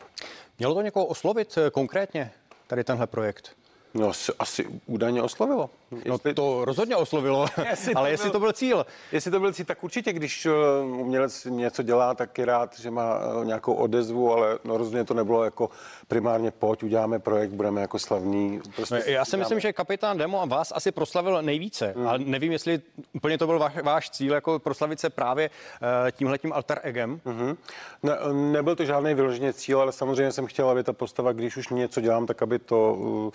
Mělo 0.59 0.73
to 0.73 0.81
někoho 0.81 1.05
oslovit 1.05 1.57
eh, 1.57 1.69
konkrétně, 1.69 2.31
tady 2.67 2.83
tenhle 2.83 3.07
projekt? 3.07 3.55
No, 3.93 4.09
asi, 4.09 4.31
asi 4.39 4.67
údajně 4.85 5.21
oslovilo. 5.21 5.69
No, 5.91 5.97
jestli... 5.97 6.29
No 6.29 6.33
to 6.33 6.65
rozhodně 6.65 6.95
oslovilo, 6.95 7.45
jestli 7.69 7.93
ale 7.93 8.11
jestli 8.11 8.25
byl, 8.25 8.31
to 8.31 8.39
byl 8.39 8.53
cíl. 8.53 8.85
Jestli 9.11 9.31
to 9.31 9.39
byl 9.39 9.53
cíl, 9.53 9.65
tak 9.65 9.83
určitě, 9.83 10.13
když 10.13 10.45
eh, 10.45 10.51
umělec 10.83 11.45
něco 11.49 11.83
dělá, 11.83 12.13
tak 12.13 12.37
je 12.37 12.45
rád, 12.45 12.79
že 12.79 12.91
má 12.91 13.19
eh, 13.41 13.45
nějakou 13.45 13.73
odezvu, 13.73 14.33
ale 14.33 14.59
no, 14.63 14.77
rozhodně 14.77 15.03
to 15.03 15.13
nebylo 15.13 15.43
jako 15.43 15.69
primárně 16.07 16.51
pojď, 16.51 16.83
uděláme 16.83 17.19
projekt, 17.19 17.51
budeme 17.51 17.81
jako 17.81 17.99
slavní. 17.99 18.61
Prostě 18.75 18.95
no, 18.95 19.01
já 19.05 19.25
si 19.25 19.29
uděláme. 19.29 19.41
myslím, 19.41 19.59
že 19.59 19.73
kapitán 19.73 20.17
Demo 20.17 20.47
vás 20.47 20.73
asi 20.75 20.91
proslavil 20.91 21.41
nejvíce, 21.41 21.93
hmm. 21.97 22.07
ale 22.07 22.19
nevím, 22.19 22.51
jestli 22.51 22.81
úplně 23.13 23.37
to 23.37 23.47
byl 23.47 23.59
váš, 23.59 23.73
váš 23.83 24.09
cíl, 24.09 24.33
jako 24.33 24.59
proslavit 24.59 24.99
se 24.99 25.09
právě 25.09 25.49
uh, 25.49 26.11
tímhletím 26.11 26.53
alter 26.53 26.79
egem. 26.83 27.21
Hmm. 27.25 27.57
Ne, 28.03 28.17
nebyl 28.33 28.75
to 28.75 28.85
žádný 28.85 29.13
vyloženě 29.13 29.53
cíl, 29.53 29.81
ale 29.81 29.91
samozřejmě 29.91 30.31
jsem 30.31 30.45
chtěl, 30.45 30.69
aby 30.69 30.83
ta 30.83 30.93
postava, 30.93 31.31
když 31.31 31.57
už 31.57 31.69
něco 31.69 32.01
dělám, 32.01 32.25
tak 32.25 32.41
aby 32.41 32.59
to 32.59 32.93
uh, 32.93 33.31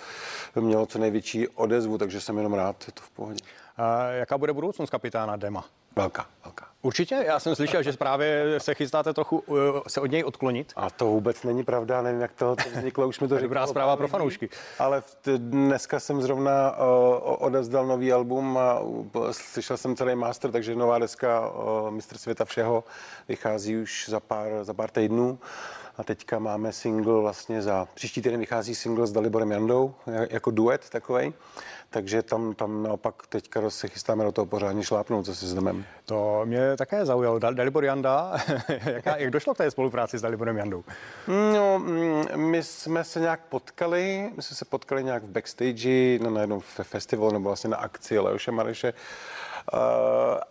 mělo 0.60 0.86
co 0.86 0.98
největší 0.98 1.48
odezvu, 1.48 1.98
takže 1.98 2.20
jsem 2.20 2.36
jenom 2.36 2.54
rád, 2.54 2.84
je 2.86 2.92
to 2.92 3.02
v 3.02 3.10
pohodě. 3.10 3.40
A 3.76 4.02
jaká 4.02 4.38
bude 4.38 4.52
budoucnost 4.52 4.90
kapitána 4.90 5.36
Dema? 5.36 5.64
Velká, 5.96 6.26
velká. 6.44 6.71
Určitě, 6.84 7.24
já 7.26 7.40
jsem 7.40 7.54
slyšel, 7.54 7.82
že 7.82 7.92
právě 7.92 8.60
se 8.60 8.74
chystáte 8.74 9.14
trochu 9.14 9.38
uh, 9.38 9.56
se 9.88 10.00
od 10.00 10.10
něj 10.10 10.24
odklonit. 10.24 10.72
A 10.76 10.90
to 10.90 11.06
vůbec 11.06 11.42
není 11.42 11.64
pravda, 11.64 12.02
nevím, 12.02 12.20
jak 12.20 12.32
to, 12.32 12.56
to 12.56 12.70
vzniklo, 12.76 13.08
už 13.08 13.20
mi 13.20 13.28
to 13.28 13.34
řekl. 13.38 13.48
Dobrá 13.48 13.66
zpráva 13.66 13.96
pro 13.96 14.08
fanoušky. 14.08 14.48
Ale 14.78 15.02
dneska 15.36 16.00
jsem 16.00 16.22
zrovna 16.22 16.70
uh, 16.70 16.86
odevzdal 17.22 17.86
nový 17.86 18.12
album 18.12 18.58
a 18.58 18.80
uh, 18.80 19.06
slyšel 19.30 19.76
jsem 19.76 19.96
celý 19.96 20.14
master, 20.14 20.50
takže 20.50 20.74
nová 20.74 20.98
deska 20.98 21.50
uh, 21.50 21.90
Mistr 21.90 22.18
světa 22.18 22.44
všeho 22.44 22.84
vychází 23.28 23.76
už 23.76 24.08
za 24.08 24.20
pár, 24.20 24.50
za 24.62 24.74
pár 24.74 24.90
týdnů. 24.90 25.38
A 25.96 26.04
teďka 26.04 26.38
máme 26.38 26.72
single 26.72 27.20
vlastně 27.20 27.62
za, 27.62 27.88
příští 27.94 28.22
týden 28.22 28.40
vychází 28.40 28.74
single 28.74 29.06
s 29.06 29.12
Daliborem 29.12 29.50
Jandou, 29.50 29.94
jako 30.30 30.50
duet 30.50 30.90
takovej. 30.90 31.32
Takže 31.92 32.22
tam, 32.22 32.54
tam 32.54 32.82
naopak 32.82 33.14
teďka 33.28 33.70
se 33.70 33.88
chystáme 33.88 34.24
do 34.24 34.32
toho 34.32 34.46
pořádně 34.46 34.82
šlápnout 34.82 35.26
se 35.26 35.34
s 35.34 35.56
To 36.04 36.40
mě 36.44 36.76
také 36.76 37.06
zaujalo. 37.06 37.38
Dalibor 37.38 37.84
Janda, 37.84 38.32
Jaká, 38.84 39.16
jak 39.16 39.30
došlo 39.30 39.54
k 39.54 39.56
té 39.56 39.70
spolupráci 39.70 40.18
s 40.18 40.22
Daliborem 40.22 40.56
Jandou? 40.56 40.84
No, 41.28 41.78
mm, 41.78 42.24
my 42.36 42.62
jsme 42.62 43.04
se 43.04 43.20
nějak 43.20 43.40
potkali, 43.40 44.30
my 44.36 44.42
jsme 44.42 44.56
se 44.56 44.64
potkali 44.64 45.04
nějak 45.04 45.22
v 45.22 45.28
backstage 45.28 46.18
na 46.18 46.40
jednom 46.40 46.60
festivalu 46.82 47.32
nebo 47.32 47.48
vlastně 47.48 47.70
na 47.70 47.76
akci 47.76 48.18
Leoše 48.18 48.50
Mareše 48.50 48.92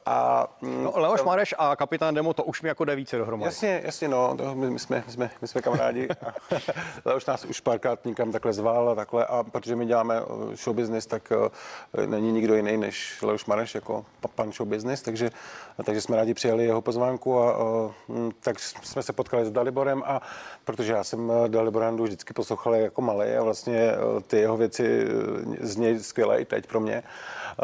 a, 0.06 0.48
mm, 0.62 0.84
no, 0.84 0.94
Leoš 0.96 1.24
Mareš 1.24 1.56
a 1.58 1.76
kapitán 1.76 2.14
Demo, 2.14 2.34
to 2.34 2.44
už 2.44 2.62
mi 2.62 2.70
jako 2.70 2.86
jde 2.86 2.96
více 2.96 3.18
dohromady. 3.18 3.48
Jasně, 3.48 3.82
jasně, 3.84 4.08
no, 4.08 4.38
to 4.38 4.56
my, 4.56 4.70
my, 4.70 4.80
jsme, 4.80 5.04
my, 5.08 5.14
jsme, 5.14 5.30
my 5.42 5.48
jsme 5.48 5.62
kamarádi. 5.62 6.08
Leoš 7.06 7.26
nás 7.26 7.46
už 7.46 7.60
párkrát 7.60 8.06
někam 8.06 8.32
takhle 8.32 8.54
zval 8.54 8.90
a 8.90 8.96
takhle, 8.96 9.26
a 9.26 9.44
protože 9.44 9.76
my 9.76 9.86
děláme 9.86 10.22
uh, 10.22 10.54
show 10.54 10.76
business, 10.76 11.06
tak 11.06 11.34
uh, 11.96 12.06
není 12.06 12.32
nikdo 12.32 12.56
jiný 12.56 12.78
než 12.78 13.22
Leoš 13.22 13.46
Mareš 13.46 13.76
jako 13.76 14.06
pan 14.36 14.52
show 14.52 14.70
business, 14.70 15.02
takže, 15.02 15.30
takže 15.84 16.02
jsme 16.02 16.16
rádi 16.16 16.34
přijali 16.34 16.66
jeho 16.66 16.82
pozvánku 16.82 17.40
a 17.40 17.64
uh, 17.64 17.92
tak 18.40 18.60
jsme 18.60 19.04
se 19.04 19.14
potkali 19.14 19.46
s 19.46 19.52
Daliborem 19.52 20.04
a 20.06 20.22
protože 20.66 20.94
já 20.94 21.04
jsem 21.04 21.32
Daliborandu 21.48 22.04
vždycky 22.04 22.34
poslouchal 22.34 22.76
jako 22.76 23.02
malý 23.02 23.32
a 23.32 23.44
vlastně 23.44 23.92
ty 24.28 24.38
jeho 24.38 24.58
věci 24.58 25.08
z 25.62 25.76
něj 25.76 26.00
skvělé 26.00 26.42
i 26.42 26.46
teď 26.46 26.68
pro 26.68 26.80
mě, 26.80 27.04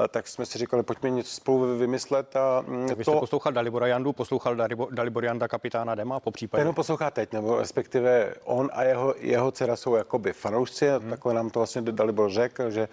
tak 0.09 0.27
jsme 0.27 0.45
si 0.45 0.57
říkali, 0.57 0.83
pojďme 0.83 1.09
něco 1.09 1.36
spolu 1.37 1.77
vymyslet. 1.77 2.35
A 2.35 2.63
mm, 2.67 2.87
tak 2.87 2.97
to... 2.97 3.03
jste 3.03 3.19
poslouchal 3.19 3.51
Dalibora 3.53 3.87
Jandu, 3.87 4.13
poslouchal 4.13 4.55
Dalibor 4.91 5.25
Janda 5.25 5.47
kapitána 5.47 5.95
Dema 5.95 6.19
po 6.19 6.31
případě? 6.31 6.63
Ten 6.63 6.73
poslouchá 6.73 7.11
teď, 7.11 7.33
nebo 7.33 7.57
respektive 7.59 8.33
on 8.43 8.69
a 8.73 8.83
jeho, 8.83 9.15
jeho 9.19 9.51
dcera 9.51 9.75
jsou 9.75 9.95
jakoby 9.95 10.33
fanoušci, 10.33 10.87
hmm. 10.89 11.09
takhle 11.09 11.33
nám 11.33 11.49
to 11.49 11.59
vlastně 11.59 11.81
Dalibor 11.81 12.31
řekl, 12.31 12.71
že 12.71 12.87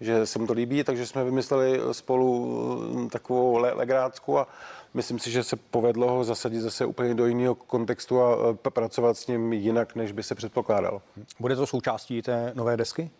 že 0.00 0.26
se 0.26 0.38
mu 0.38 0.46
to 0.46 0.52
líbí, 0.52 0.84
takže 0.84 1.06
jsme 1.06 1.24
vymysleli 1.24 1.80
spolu 1.92 2.46
mm, 2.92 3.08
takovou 3.08 3.58
le- 3.58 3.72
legrácku 3.72 4.38
a 4.38 4.48
myslím 4.94 5.18
si, 5.18 5.30
že 5.30 5.44
se 5.44 5.56
povedlo 5.56 6.10
ho 6.10 6.24
zasadit 6.24 6.60
zase 6.60 6.86
úplně 6.86 7.14
do 7.14 7.26
jiného 7.26 7.54
kontextu 7.54 8.22
a 8.22 8.36
e, 8.66 8.70
pracovat 8.70 9.16
s 9.16 9.26
ním 9.26 9.52
jinak, 9.52 9.94
než 9.94 10.12
by 10.12 10.22
se 10.22 10.34
předpokládal. 10.34 11.02
Bude 11.40 11.56
to 11.56 11.66
součástí 11.66 12.22
té 12.22 12.52
nové 12.54 12.76
desky? 12.76 13.10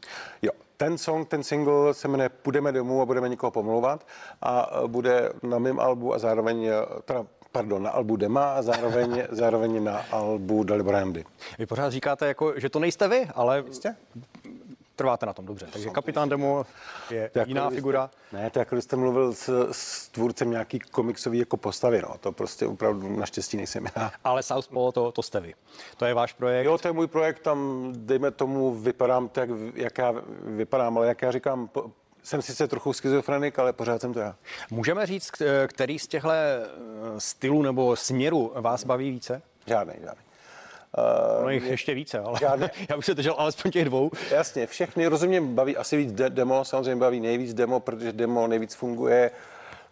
Jo, 0.42 0.50
ten 0.76 0.98
song, 0.98 1.28
ten 1.28 1.42
single 1.42 1.94
se 1.94 2.08
jmenuje 2.08 2.28
Půjdeme 2.28 2.72
domů 2.72 3.02
a 3.02 3.06
budeme 3.06 3.28
někoho 3.28 3.50
pomlouvat 3.50 4.06
a 4.42 4.70
e, 4.84 4.88
bude 4.88 5.32
na 5.42 5.58
mém 5.58 5.80
albu 5.80 6.14
a 6.14 6.18
zároveň 6.18 6.64
e, 6.64 6.72
teda 7.04 7.26
pardon, 7.52 7.82
na 7.82 7.90
albu 7.90 8.16
Dema 8.16 8.52
a 8.52 8.62
zároveň, 8.62 9.22
zároveň 9.30 9.84
na 9.84 9.98
albu 10.10 10.64
Dalibrandy. 10.64 11.24
Vy 11.58 11.66
pořád 11.66 11.90
říkáte, 11.90 12.26
jako, 12.26 12.60
že 12.60 12.68
to 12.68 12.78
nejste 12.78 13.08
vy, 13.08 13.28
ale 13.34 13.64
Jistě? 13.66 13.96
Trváte 14.98 15.26
na 15.26 15.32
tom 15.32 15.46
dobře. 15.46 15.66
Takže 15.72 15.90
kapitán 15.90 16.28
Demo 16.28 16.66
je 17.10 17.28
to 17.28 17.40
jiná 17.46 17.70
figura. 17.70 18.10
Jste, 18.28 18.36
ne, 18.36 18.50
to 18.50 18.58
jako 18.58 18.76
jste 18.76 18.96
mluvil 18.96 19.34
s, 19.34 19.68
s 19.72 20.08
tvůrcem 20.08 20.50
nějaký 20.50 20.78
komiksový 20.78 21.38
jako 21.38 21.56
postavy, 21.56 22.02
no. 22.02 22.14
To 22.20 22.32
prostě 22.32 22.66
opravdu 22.66 23.16
naštěstí 23.16 23.56
nejsem 23.56 23.86
já. 23.96 24.12
Ale 24.24 24.42
Southpaw 24.42 24.92
to, 24.92 25.12
to 25.12 25.22
jste 25.22 25.40
vy. 25.40 25.54
To 25.96 26.04
je 26.04 26.14
váš 26.14 26.32
projekt. 26.32 26.66
Jo, 26.66 26.78
to 26.78 26.88
je 26.88 26.92
můj 26.92 27.06
projekt, 27.06 27.40
tam 27.40 27.88
dejme 27.96 28.30
tomu 28.30 28.74
vypadám 28.74 29.28
tak, 29.28 29.48
jak 29.74 29.98
já 29.98 30.14
vypadám, 30.42 30.98
ale 30.98 31.06
jak 31.08 31.22
já 31.22 31.32
říkám, 31.32 31.70
jsem 32.22 32.42
sice 32.42 32.68
trochu 32.68 32.92
schizofrenik, 32.92 33.58
ale 33.58 33.72
pořád 33.72 34.00
jsem 34.00 34.12
to 34.14 34.20
já. 34.20 34.36
Můžeme 34.70 35.06
říct, 35.06 35.30
který 35.66 35.98
z 35.98 36.06
těchto 36.06 36.30
eh, 36.30 36.66
stylů 37.18 37.62
nebo 37.62 37.96
směrů 37.96 38.52
vás 38.54 38.84
baví 38.84 39.10
více? 39.10 39.42
Žádný, 39.66 39.94
žádný. 40.00 40.27
No 41.42 41.50
jich 41.50 41.64
ještě 41.64 41.94
více, 41.94 42.18
ale 42.18 42.38
žádné... 42.40 42.70
já 42.90 42.96
bych 42.96 43.04
se 43.04 43.14
držel 43.14 43.34
alespoň 43.38 43.70
těch 43.70 43.84
dvou. 43.84 44.10
Jasně, 44.30 44.66
všechny, 44.66 45.06
rozumím, 45.06 45.54
baví 45.54 45.76
asi 45.76 45.96
víc 45.96 46.12
de- 46.12 46.30
demo, 46.30 46.64
samozřejmě 46.64 46.96
baví 46.96 47.20
nejvíc 47.20 47.54
demo, 47.54 47.80
protože 47.80 48.12
demo 48.12 48.46
nejvíc 48.46 48.74
funguje. 48.74 49.30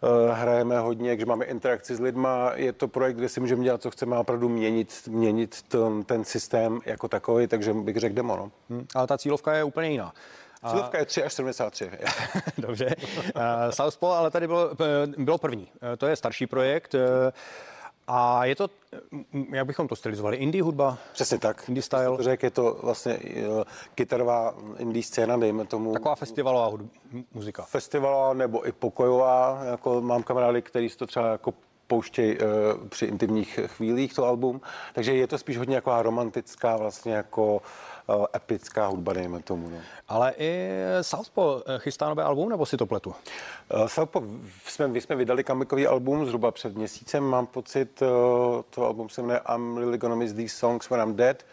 Uh, 0.01 0.31
hrajeme 0.31 0.79
hodně, 0.79 1.15
když 1.15 1.25
máme 1.25 1.45
interakci 1.45 1.95
s 1.95 1.99
lidma, 1.99 2.51
je 2.55 2.73
to 2.73 2.87
projekt, 2.87 3.15
kde 3.15 3.29
si 3.29 3.39
můžeme 3.39 3.63
dělat, 3.63 3.81
co 3.81 3.91
chceme, 3.91 4.15
a 4.15 4.19
opravdu 4.19 4.49
měnit, 4.49 4.93
měnit 5.07 5.61
ten, 5.61 6.03
ten 6.03 6.23
systém 6.25 6.79
jako 6.85 7.07
takový, 7.07 7.47
takže 7.47 7.73
bych 7.73 7.97
řekl 7.97 8.15
demo. 8.15 8.35
No. 8.35 8.51
Hmm, 8.69 8.85
ale 8.95 9.07
ta 9.07 9.17
cílovka 9.17 9.53
je 9.53 9.63
úplně 9.63 9.89
jiná. 9.89 10.13
Cílovka 10.69 10.97
je 10.97 11.05
3 11.05 11.23
až 11.23 11.33
73. 11.33 11.89
Dobře. 12.57 12.95
Uh, 13.35 13.41
Southpaw 13.69 14.11
ale 14.11 14.31
tady 14.31 14.47
bylo, 14.47 14.69
bylo 15.17 15.37
první. 15.37 15.67
To 15.97 16.07
je 16.07 16.15
starší 16.15 16.47
projekt. 16.47 16.95
A 18.07 18.45
je 18.45 18.55
to, 18.55 18.69
jak 19.51 19.67
bychom 19.67 19.87
to 19.87 19.95
stylizovali, 19.95 20.37
indie 20.37 20.63
hudba? 20.63 20.97
Přesně 21.13 21.37
tak. 21.37 21.63
Indie 21.67 21.83
style? 21.83 22.17
Řek, 22.19 22.43
je 22.43 22.51
to 22.51 22.79
vlastně 22.83 23.17
uh, 23.17 23.63
kytarová 23.95 24.55
indie 24.77 25.03
scéna, 25.03 25.37
dejme 25.37 25.65
tomu. 25.65 25.93
Taková 25.93 26.15
festivalová 26.15 26.67
hudba, 26.67 26.89
muzika. 27.33 27.63
Festivalová 27.63 28.33
nebo 28.33 28.67
i 28.67 28.71
pokojová, 28.71 29.61
jako 29.63 30.01
mám 30.01 30.23
kamarády, 30.23 30.61
který 30.61 30.89
si 30.89 30.97
to 30.97 31.07
třeba 31.07 31.31
jako 31.31 31.53
pouštějí 31.87 32.37
uh, 32.37 32.87
při 32.87 33.05
intimních 33.05 33.59
chvílích 33.65 34.13
to 34.13 34.25
album, 34.25 34.61
takže 34.93 35.13
je 35.13 35.27
to 35.27 35.37
spíš 35.37 35.57
hodně 35.57 35.75
jako 35.75 36.01
romantická 36.01 36.77
vlastně 36.77 37.13
jako 37.13 37.55
uh, 37.55 37.61
epická 38.35 38.87
hudba, 38.87 39.13
dejme 39.13 39.41
tomu. 39.41 39.69
No. 39.69 39.77
Ale 40.07 40.33
i 40.37 40.69
Southpaw 41.01 41.61
chystá 41.77 42.09
nové 42.09 42.23
album, 42.23 42.49
nebo 42.49 42.65
si 42.65 42.77
to 42.77 42.85
pletu? 42.85 43.09
Uh, 43.09 43.87
Southpaw, 43.87 44.23
jsme, 44.65 44.87
my 44.87 45.01
jsme 45.01 45.15
vydali 45.15 45.43
kamikový 45.43 45.87
album 45.87 46.25
zhruba 46.25 46.51
před 46.51 46.75
měsícem, 46.75 47.23
mám 47.23 47.47
pocit, 47.47 48.03
to 48.69 48.85
album 48.85 49.09
se 49.09 49.21
jmenuje 49.21 49.41
I'm 49.55 49.77
really 49.77 49.97
gonna 49.97 50.15
miss 50.15 50.33
these 50.33 50.55
songs 50.55 50.89
when 50.89 51.01
I'm 51.01 51.15
dead. 51.15 51.45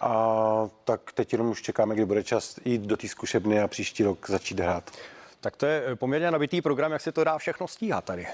A 0.00 0.68
tak 0.84 1.12
teď 1.12 1.32
jenom 1.32 1.50
už 1.50 1.62
čekáme, 1.62 1.94
kdy 1.94 2.04
bude 2.04 2.24
čas 2.24 2.56
jít 2.64 2.82
do 2.82 2.96
té 2.96 3.08
zkušebny 3.08 3.60
a 3.60 3.68
příští 3.68 4.02
rok 4.02 4.30
začít 4.30 4.60
hrát. 4.60 4.90
Tak 5.40 5.56
to 5.56 5.66
je 5.66 5.96
poměrně 5.96 6.30
nabitý 6.30 6.62
program, 6.62 6.92
jak 6.92 7.00
se 7.00 7.12
to 7.12 7.24
dá 7.24 7.38
všechno 7.38 7.68
stíhat 7.68 8.04
tady. 8.04 8.26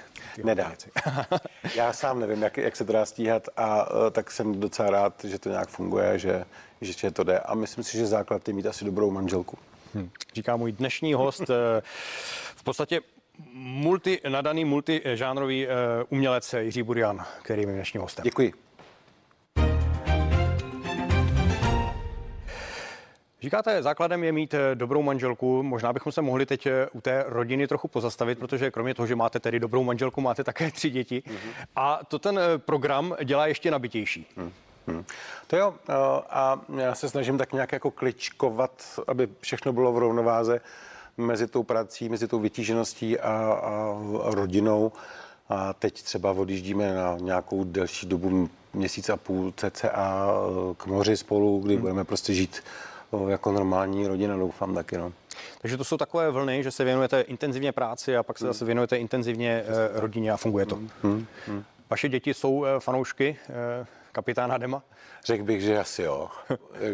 Nedá. 0.44 0.72
Já 1.74 1.92
sám 1.92 2.20
nevím, 2.20 2.42
jak, 2.42 2.56
jak 2.56 2.76
se 2.76 2.84
to 2.84 2.92
dá 2.92 3.06
stíhat 3.06 3.48
a 3.56 3.90
uh, 3.90 4.10
tak 4.10 4.30
jsem 4.30 4.60
docela 4.60 4.90
rád, 4.90 5.24
že 5.24 5.38
to 5.38 5.48
nějak 5.48 5.68
funguje, 5.68 6.18
že, 6.18 6.44
že 6.80 7.10
to 7.10 7.24
jde. 7.24 7.38
A 7.38 7.54
myslím 7.54 7.84
si, 7.84 7.98
že 7.98 8.06
základ 8.06 8.48
je 8.48 8.54
mít 8.54 8.66
asi 8.66 8.84
dobrou 8.84 9.10
manželku. 9.10 9.58
Hmm. 9.94 10.10
Říká 10.34 10.56
můj 10.56 10.72
dnešní 10.72 11.14
host, 11.14 11.50
eh, 11.50 11.82
v 12.56 12.62
podstatě 12.64 13.00
multi, 13.54 14.20
nadaný 14.28 14.64
multižánrový 14.64 15.66
umělec 16.08 16.54
Jiří 16.58 16.82
Burian, 16.82 17.24
který 17.42 17.62
je 17.62 17.66
dnešním 17.66 18.02
hostem. 18.02 18.22
Děkuji. 18.22 18.52
Říkáte, 23.42 23.82
základem 23.82 24.24
je 24.24 24.32
mít 24.32 24.54
eh, 24.54 24.74
dobrou 24.74 25.02
manželku. 25.02 25.62
Možná 25.62 25.92
bychom 25.92 26.12
se 26.12 26.22
mohli 26.22 26.46
teď 26.46 26.66
eh, 26.66 26.88
u 26.92 27.00
té 27.00 27.24
rodiny 27.26 27.66
trochu 27.66 27.88
pozastavit, 27.88 28.38
protože 28.38 28.70
kromě 28.70 28.94
toho, 28.94 29.06
že 29.06 29.16
máte 29.16 29.40
tedy 29.40 29.60
dobrou 29.60 29.84
manželku, 29.84 30.20
máte 30.20 30.44
také 30.44 30.70
tři 30.70 30.90
děti. 30.90 31.22
Mm-hmm. 31.26 31.66
A 31.76 32.00
to 32.08 32.18
ten 32.18 32.38
eh, 32.38 32.58
program 32.58 33.16
dělá 33.24 33.46
ještě 33.46 33.70
nabitější. 33.70 34.26
Mm. 34.36 34.52
Hmm. 34.86 35.04
To 35.46 35.56
jo, 35.56 35.74
a 36.30 36.60
já 36.76 36.94
se 36.94 37.08
snažím 37.08 37.38
tak 37.38 37.52
nějak 37.52 37.72
jako 37.72 37.90
kličkovat, 37.90 39.00
aby 39.06 39.28
všechno 39.40 39.72
bylo 39.72 39.92
v 39.92 39.98
rovnováze 39.98 40.60
mezi 41.16 41.46
tou 41.46 41.62
prací, 41.62 42.08
mezi 42.08 42.28
tou 42.28 42.38
vytížeností 42.38 43.18
a, 43.18 43.52
a 43.62 43.94
rodinou. 44.24 44.92
A 45.48 45.72
teď 45.72 46.02
třeba 46.02 46.32
odjíždíme 46.32 46.94
na 46.94 47.16
nějakou 47.20 47.64
delší 47.64 48.06
dobu, 48.06 48.48
měsíc 48.74 49.08
a 49.08 49.16
půl 49.16 49.52
cca 49.56 49.90
k 50.76 50.86
moři 50.86 51.16
spolu, 51.16 51.60
kdy 51.60 51.74
hmm. 51.74 51.80
budeme 51.80 52.04
prostě 52.04 52.34
žít 52.34 52.62
jako 53.28 53.52
normální 53.52 54.06
rodina, 54.06 54.36
doufám 54.36 54.74
taky. 54.74 54.98
No. 54.98 55.12
Takže 55.60 55.76
to 55.76 55.84
jsou 55.84 55.96
takové 55.96 56.30
vlny, 56.30 56.62
že 56.62 56.70
se 56.70 56.84
věnujete 56.84 57.20
intenzivně 57.20 57.72
práci 57.72 58.16
a 58.16 58.22
pak 58.22 58.38
se 58.38 58.44
hmm. 58.44 58.52
zase 58.52 58.64
věnujete 58.64 58.96
intenzivně 58.96 59.64
eh, 59.66 60.00
rodině 60.00 60.32
a 60.32 60.36
funguje 60.36 60.66
to. 60.66 60.74
Hmm. 60.74 60.88
Hmm. 61.02 61.26
hmm. 61.46 61.64
Vaše 61.90 62.08
děti 62.08 62.34
jsou 62.34 62.64
eh, 62.64 62.80
fanoušky 62.80 63.36
eh, 63.48 63.86
kapitána 64.12 64.58
Dema? 64.58 64.82
Řekl 65.24 65.44
bych, 65.44 65.62
že 65.62 65.78
asi 65.78 66.02
jo. 66.02 66.28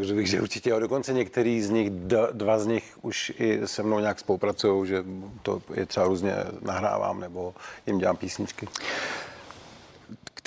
Řekl 0.00 0.14
bych, 0.14 0.26
že 0.26 0.40
určitě 0.40 0.70
jo. 0.70 0.78
Dokonce 0.78 1.12
některý 1.12 1.62
z 1.62 1.70
nich, 1.70 1.90
dva 2.32 2.58
z 2.58 2.66
nich 2.66 2.98
už 3.02 3.32
i 3.38 3.60
se 3.64 3.82
mnou 3.82 3.98
nějak 3.98 4.18
spolupracují, 4.18 4.88
že 4.88 5.04
to 5.42 5.62
je 5.74 5.86
třeba 5.86 6.06
různě 6.06 6.34
nahrávám 6.60 7.20
nebo 7.20 7.54
jim 7.86 7.98
dělám 7.98 8.16
písničky 8.16 8.68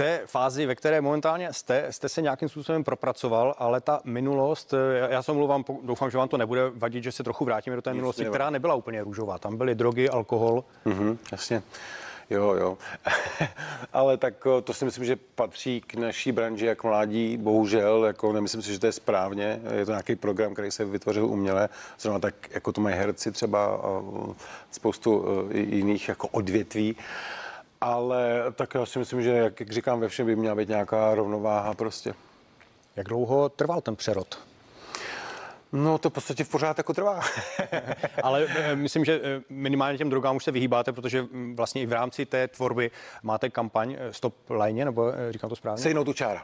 té 0.02 0.22
fázi, 0.26 0.66
ve 0.66 0.76
které 0.76 1.02
momentálně 1.02 1.54
jste, 1.54 1.88
jste 1.90 2.10
se 2.10 2.22
nějakým 2.22 2.50
způsobem 2.50 2.84
propracoval, 2.84 3.56
ale 3.58 3.82
ta 3.82 4.02
minulost, 4.04 4.74
já 5.10 5.24
se 5.24 5.34
mluvám, 5.34 5.64
doufám, 5.84 6.12
že 6.12 6.18
vám 6.18 6.28
to 6.28 6.38
nebude 6.38 6.62
vadit, 6.76 7.04
že 7.04 7.12
se 7.12 7.24
trochu 7.24 7.46
vrátíme 7.46 7.76
do 7.76 7.82
té 7.82 7.94
minulosti, 7.94 8.26
která 8.26 8.50
nebyla 8.50 8.76
úplně 8.76 9.04
růžová. 9.04 9.38
Tam 9.38 9.58
byly 9.58 9.76
drogy, 9.76 10.10
alkohol. 10.10 10.64
Mm-hmm, 10.86 11.18
jasně. 11.32 11.64
Jo, 12.30 12.54
jo. 12.54 12.78
Ale 13.94 14.18
tak 14.18 14.48
to 14.64 14.74
si 14.74 14.86
myslím, 14.86 15.06
že 15.06 15.16
patří 15.36 15.82
k 15.82 15.94
naší 15.94 16.32
branži 16.32 16.66
jak 16.66 16.84
mládí, 16.84 17.38
bohužel, 17.38 18.06
jako 18.06 18.34
nemyslím 18.34 18.62
si, 18.62 18.74
že 18.74 18.80
to 18.80 18.86
je 18.86 18.92
správně. 18.92 19.62
Je 19.78 19.86
to 19.86 19.92
nějaký 19.92 20.16
program, 20.16 20.54
který 20.54 20.72
se 20.72 20.86
vytvořil 20.86 21.26
uměle, 21.26 21.70
zrovna 22.00 22.20
tak, 22.20 22.36
jako 22.52 22.72
to 22.72 22.82
mají 22.82 22.96
herci 22.96 23.32
třeba 23.32 23.66
a 23.66 24.02
spoustu 24.72 25.26
jiných 25.54 26.08
jako 26.10 26.28
odvětví 26.28 26.96
ale 27.82 28.44
tak 28.56 28.76
já 28.76 28.86
si 28.86 29.00
myslím, 29.00 29.22
že 29.22 29.30
jak, 29.30 29.60
jak 29.60 29.72
říkám, 29.72 30.00
ve 30.00 30.08
všem 30.08 30.26
by 30.26 30.36
měla 30.36 30.56
být 30.56 30.70
nějaká 30.70 31.16
rovnováha 31.16 31.74
prostě. 31.74 32.14
Jak 32.96 33.08
dlouho 33.08 33.50
trval 33.50 33.82
ten 33.82 33.96
přerod? 33.96 34.40
No 35.72 35.98
to 35.98 36.10
v 36.10 36.14
podstatě 36.14 36.44
v 36.44 36.50
pořád 36.50 36.78
jako 36.78 36.94
trvá. 36.94 37.22
Ale 38.24 38.48
eh, 38.50 38.76
myslím, 38.76 39.06
že 39.06 39.22
eh, 39.24 39.42
minimálně 39.50 39.98
těm 39.98 40.10
drogám 40.10 40.36
už 40.36 40.44
se 40.44 40.52
vyhýbáte, 40.52 40.92
protože 40.92 41.22
mm, 41.22 41.56
vlastně 41.56 41.82
i 41.82 41.86
v 41.86 41.94
rámci 41.94 42.26
té 42.26 42.48
tvorby 42.48 42.92
máte 43.24 43.50
kampaň 43.50 43.98
Stop 44.12 44.50
Line, 44.50 44.86
nebo 44.86 45.12
říkám 45.30 45.50
to 45.50 45.56
správně? 45.56 45.84
Sejnou 45.84 46.04
tu 46.04 46.14
čára. 46.14 46.44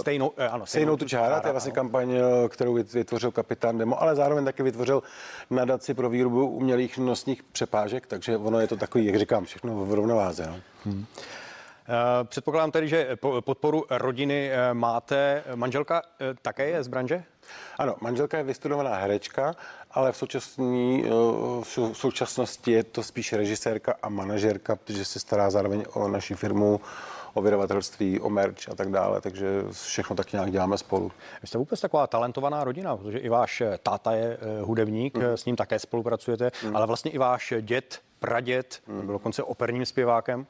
Stejnou, 0.00 0.32
ano, 0.50 0.66
stejnou 0.66 0.96
tu 0.96 1.04
čára, 1.04 1.40
to 1.40 1.48
je 1.48 1.52
vlastně 1.52 1.72
kampaň, 1.72 2.14
kterou 2.48 2.74
vytvořil 2.74 3.30
kapitán 3.30 3.78
Demo, 3.78 4.02
ale 4.02 4.16
zároveň 4.16 4.44
taky 4.44 4.62
vytvořil 4.62 5.02
nadaci 5.50 5.94
pro 5.94 6.08
výrobu 6.08 6.46
umělých 6.46 6.98
nosních 6.98 7.42
přepážek, 7.42 8.06
takže 8.06 8.36
ono 8.36 8.60
je 8.60 8.66
to 8.66 8.76
takový, 8.76 9.06
jak 9.06 9.18
říkám, 9.18 9.44
všechno 9.44 9.84
v 9.84 9.94
rovnováze. 9.94 10.46
No. 10.46 10.60
Hmm. 10.84 11.06
Předpokládám 12.24 12.70
tedy, 12.70 12.88
že 12.88 13.16
podporu 13.40 13.84
rodiny 13.90 14.50
máte. 14.72 15.44
Manželka 15.54 16.02
také 16.42 16.68
je 16.68 16.82
z 16.82 16.88
branže? 16.88 17.24
Ano, 17.78 17.94
manželka 18.00 18.38
je 18.38 18.44
vystudovaná 18.44 18.94
herečka, 18.94 19.54
ale 19.90 20.12
v, 20.12 20.16
současný, 20.16 21.04
v 21.62 21.92
současnosti 21.92 22.72
je 22.72 22.84
to 22.84 23.02
spíš 23.02 23.32
režisérka 23.32 23.94
a 24.02 24.08
manažerka, 24.08 24.76
protože 24.76 25.04
se 25.04 25.20
stará 25.20 25.50
zároveň 25.50 25.84
o 25.92 26.08
naši 26.08 26.34
firmu, 26.34 26.80
o 27.34 27.42
vydavatelství, 27.42 28.20
o 28.20 28.30
merch 28.30 28.68
a 28.68 28.74
tak 28.74 28.90
dále, 28.90 29.20
takže 29.20 29.46
všechno 29.72 30.16
tak 30.16 30.32
nějak 30.32 30.50
děláme 30.52 30.78
spolu. 30.78 31.12
Vy 31.42 31.48
jste 31.48 31.58
vůbec 31.58 31.80
taková 31.80 32.06
talentovaná 32.06 32.64
rodina, 32.64 32.96
protože 32.96 33.18
i 33.18 33.28
váš 33.28 33.60
eh, 33.60 33.78
táta 33.82 34.12
je 34.12 34.38
eh, 34.40 34.62
hudebník, 34.62 35.16
mm. 35.16 35.22
s 35.24 35.44
ním 35.44 35.56
také 35.56 35.78
spolupracujete, 35.78 36.50
mm. 36.64 36.76
ale 36.76 36.86
vlastně 36.86 37.10
i 37.10 37.18
váš 37.18 37.54
děd, 37.60 38.00
praděd, 38.18 38.80
mm. 38.86 39.06
byl 39.06 39.12
dokonce 39.12 39.42
operním 39.42 39.86
zpěvákem. 39.86 40.46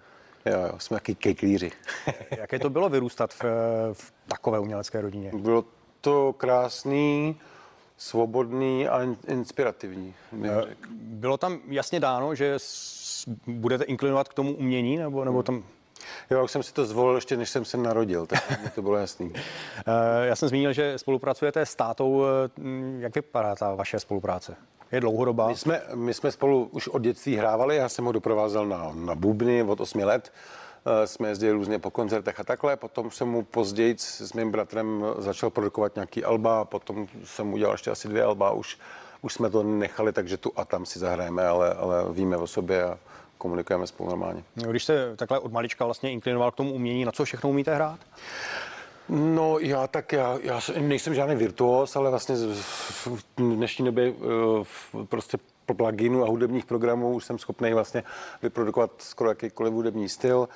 Jo, 0.47 0.61
jo, 0.61 0.75
jsme 0.79 0.97
taky 0.97 1.15
kejklíři. 1.15 1.73
Jaké 2.31 2.59
to 2.59 2.71
bylo 2.71 2.89
vyrůstat 2.89 3.35
v, 3.35 3.45
v 3.93 4.13
takové 4.29 4.59
umělecké 4.59 5.01
rodině? 5.01 5.33
Bylo 5.35 5.65
to 6.01 6.33
krásný, 6.33 7.37
svobodný 7.97 8.89
a 8.89 9.17
inspirativní. 9.29 10.15
Bylo 10.93 11.37
tam 11.37 11.59
jasně 11.69 12.01
dáno, 12.01 12.35
že 12.35 12.59
budete 13.47 13.85
inklinovat 13.85 14.29
k 14.29 14.35
tomu 14.35 14.55
umění, 14.55 14.97
nebo, 14.97 15.25
nebo 15.25 15.43
tam 15.43 15.65
Jo, 16.33 16.45
už 16.45 16.51
jsem 16.51 16.63
si 16.63 16.73
to 16.73 16.85
zvolil 16.85 17.15
ještě, 17.15 17.37
než 17.37 17.51
jsem 17.51 17.65
se 17.65 17.77
narodil, 17.77 18.27
tak 18.27 18.43
to 18.75 18.83
bylo 18.83 18.97
jasný. 18.97 19.33
Eh, 19.35 20.27
já 20.27 20.37
jsem 20.37 20.49
zmínil, 20.49 20.73
že 20.73 20.99
spolupracujete 20.99 21.67
s 21.67 21.75
tátou. 21.75 22.25
Eh, 22.25 22.51
jak 22.99 23.15
vypadá 23.15 23.55
ta 23.55 23.75
vaše 23.75 24.01
spolupráce? 24.01 24.57
Je 24.93 25.01
dlouhodobá? 25.01 25.49
My 25.49 25.57
jsme, 25.57 25.83
my 25.95 26.15
jsme 26.15 26.33
spolu 26.33 26.69
už 26.73 26.89
od 26.89 27.03
dětství 27.03 27.37
hrávali, 27.37 27.77
já 27.77 27.89
jsem 27.89 28.05
ho 28.05 28.13
doprovázel 28.13 28.67
na, 28.67 28.93
na 28.95 29.15
bubny 29.15 29.63
od 29.63 29.81
8 29.81 29.99
let. 30.01 30.33
Eh, 30.87 31.07
jsme 31.07 31.29
jezdili 31.29 31.53
různě 31.53 31.79
po 31.79 31.91
koncertech 31.91 32.41
a 32.41 32.45
takhle. 32.45 32.77
Potom 32.77 33.11
jsem 33.11 33.29
mu 33.29 33.43
později 33.43 33.95
s 33.99 34.33
mým 34.33 34.51
bratrem 34.51 35.05
začal 35.19 35.51
produkovat 35.51 35.95
nějaký 35.95 36.25
alba, 36.25 36.65
potom 36.65 37.07
jsem 37.25 37.53
udělal 37.53 37.75
ještě 37.75 37.91
asi 37.91 38.09
dvě 38.09 38.25
alba, 38.25 38.51
už, 38.51 38.79
už 39.23 39.33
jsme 39.33 39.51
to 39.51 39.63
nechali, 39.63 40.13
takže 40.13 40.37
tu 40.37 40.53
a 40.57 40.65
tam 40.65 40.87
si 40.87 40.99
zahrajeme, 40.99 41.47
ale, 41.47 41.75
ale 41.75 42.05
víme 42.13 42.37
o 42.37 42.47
sobě 42.47 42.85
a 42.85 42.99
komunikujeme 43.41 43.87
spolu 43.87 44.09
normálně. 44.09 44.45
Když 44.55 44.85
jste 44.85 45.17
takhle 45.17 45.39
od 45.39 45.53
malička 45.53 45.85
vlastně 45.85 46.11
inklinoval 46.11 46.51
k 46.51 46.57
tomu 46.57 46.73
umění, 46.73 47.05
na 47.05 47.13
co 47.13 47.25
všechno 47.25 47.51
umíte 47.51 47.75
hrát? 47.75 48.01
No 49.09 49.59
já 49.59 49.87
tak, 49.87 50.13
já, 50.13 50.39
já 50.43 50.61
nejsem 50.81 51.15
žádný 51.15 51.35
virtuos, 51.35 51.97
ale 51.97 52.11
vlastně 52.11 52.37
v 53.07 53.25
dnešní 53.37 53.85
době 53.85 54.13
eh, 54.13 55.07
prostě 55.09 55.39
pluginu 55.67 56.25
a 56.25 56.29
hudebních 56.29 56.67
programů 56.67 57.13
už 57.13 57.25
jsem 57.25 57.39
schopný 57.39 57.73
vlastně 57.73 58.03
vyprodukovat 58.43 58.91
skoro 58.99 59.31
jakýkoliv 59.31 59.73
hudební 59.73 60.09
styl 60.09 60.49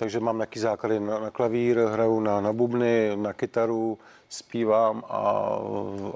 takže 0.00 0.20
mám 0.20 0.36
nějaký 0.36 0.60
základy 0.60 1.00
na, 1.00 1.18
na 1.18 1.30
klavír, 1.30 1.78
hraju 1.78 2.20
na, 2.20 2.40
na 2.40 2.52
bubny, 2.52 3.12
na 3.16 3.32
kytaru, 3.32 3.98
zpívám 4.28 5.04
a, 5.08 5.18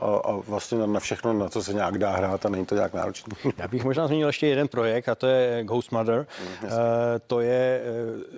a, 0.01 0.21
a 0.25 0.33
vlastně 0.49 0.79
na, 0.79 0.87
na 0.87 1.01
všechno, 1.01 1.33
na 1.33 1.49
co 1.49 1.63
se 1.63 1.73
nějak 1.73 1.99
dá 1.99 2.11
hrát 2.11 2.47
a 2.47 2.49
není 2.49 2.67
to 2.67 2.75
nějak 2.75 2.95
náročné. 2.95 3.37
Já 3.59 3.69
bych 3.69 3.85
možná 3.85 4.07
zmínil 4.07 4.27
ještě 4.27 4.47
jeden 4.47 4.69
projekt 4.69 5.09
a 5.09 5.15
to 5.15 5.27
je 5.27 5.65
Ghost 5.65 5.93
Mother. 5.93 6.27
Mm, 6.41 6.47
uh, 6.65 6.71
to 7.27 7.41
je 7.41 7.83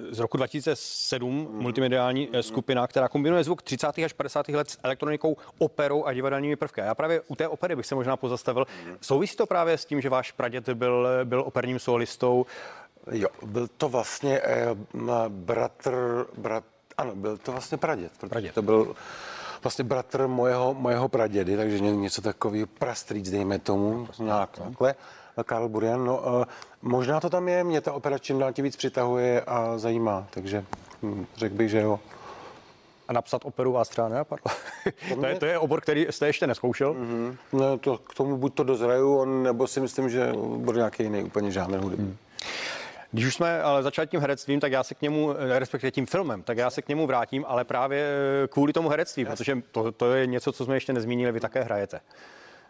uh, 0.07 0.15
z 0.15 0.19
roku 0.19 0.37
2007 0.37 1.35
mm. 1.35 1.63
multimediální 1.63 2.29
mm. 2.33 2.43
skupina, 2.43 2.87
která 2.87 3.09
kombinuje 3.09 3.45
zvuk 3.45 3.63
30. 3.63 3.99
až 4.05 4.13
50. 4.13 4.49
let 4.49 4.71
s 4.71 4.79
elektronikou, 4.83 5.37
operou 5.59 6.05
a 6.05 6.13
divadelními 6.13 6.57
prvky. 6.57 6.81
A 6.81 6.85
já 6.85 6.95
právě 6.95 7.21
u 7.29 7.37
té 7.37 7.49
opery 7.49 7.77
bych 7.77 7.87
se 7.87 7.95
možná 7.95 8.17
pozastavil. 8.17 8.67
Mm. 8.87 8.97
Souvisí 9.01 9.37
to 9.37 9.47
právě 9.47 9.79
s 9.79 9.85
tím, 9.85 10.01
že 10.01 10.09
váš 10.09 10.33
praděd 10.33 10.69
byl, 10.69 11.09
byl 11.25 11.41
operním 11.41 11.79
solistou. 11.79 12.47
Jo, 13.13 13.29
byl 13.43 13.69
to 13.77 13.89
vlastně 13.89 14.41
eh, 14.45 14.77
bratr, 15.29 16.27
brat, 16.39 16.65
ano, 16.99 17.15
byl 17.15 17.37
to 17.37 17.53
vlastně 17.53 17.79
praděd. 17.79 18.13
praděd. 18.29 18.55
To 18.55 18.63
byl 18.63 18.95
vlastně 19.63 19.85
bratr 19.85 20.27
mojeho, 20.27 20.75
mojeho 20.75 21.09
pradědy, 21.09 21.57
takže 21.57 21.81
něco 21.81 22.23
takového 22.23 22.67
prastrýc, 22.67 23.31
dejme 23.31 23.59
tomu, 23.59 24.09
nějak 24.19 24.51
takhle. 24.51 24.95
Karl 25.45 25.69
Burian, 25.69 26.05
no, 26.05 26.19
uh, 26.19 26.45
možná 26.83 27.21
to 27.21 27.31
tam 27.31 27.49
je, 27.49 27.65
mě 27.65 27.81
ta 27.81 27.93
opera 27.93 28.19
čím 28.19 28.39
dál 28.39 28.53
tím 28.53 28.65
víc 28.65 28.77
přitahuje 28.77 29.41
a 29.41 29.79
zajímá, 29.79 30.27
takže 30.31 30.65
hm, 31.03 31.27
řekl 31.37 31.55
bych, 31.55 31.71
že 31.71 31.81
jo. 31.81 32.01
A 33.09 33.13
napsat 33.13 33.45
operu 33.45 33.73
vás 33.73 33.89
třeba 33.89 34.09
nenapadlo? 34.09 34.53
to, 35.21 35.27
je, 35.27 35.35
to 35.35 35.47
je 35.47 35.59
obor, 35.59 35.81
který 35.81 36.07
jste 36.11 36.27
ještě 36.27 36.47
neskoušel? 36.47 36.95
Mm-hmm. 36.95 37.37
No, 37.53 37.79
to, 37.79 37.99
k 37.99 38.15
tomu 38.15 38.37
buď 38.37 38.55
to 38.55 38.65
dozraju, 38.65 39.25
nebo 39.25 39.67
si 39.67 39.81
myslím, 39.81 40.11
že 40.11 40.33
bude 40.57 40.77
nějaký 40.77 41.03
jiný 41.03 41.23
úplně 41.23 41.51
žádný 41.51 41.77
hudební. 41.77 42.07
Mm. 42.07 42.17
Když 43.17 43.27
už 43.27 43.35
jsme 43.35 43.63
ale 43.63 43.83
začali 43.83 44.09
tím 44.09 44.21
herectvím, 44.21 44.61
tak 44.61 44.73
já 44.73 44.83
se 44.83 44.95
k 44.95 45.03
němu, 45.03 45.33
eh, 45.33 45.59
respektive 45.59 45.91
tím 45.91 46.07
filmem, 46.07 46.43
tak 46.43 46.59
já 46.59 46.71
se 46.71 46.83
k 46.83 46.89
němu 46.89 47.07
vrátím, 47.07 47.45
ale 47.49 47.65
právě 47.65 48.05
eh, 48.45 48.49
kvůli 48.49 48.73
tomu 48.73 48.89
herectví, 48.89 49.23
Jasně. 49.23 49.37
protože 49.37 49.63
to, 49.73 49.93
to 49.93 50.15
je 50.15 50.27
něco, 50.27 50.53
co 50.53 50.65
jsme 50.65 50.77
ještě 50.77 50.93
nezmínili, 50.93 51.33
vy 51.33 51.41
také 51.41 51.63
hrajete. 51.63 52.01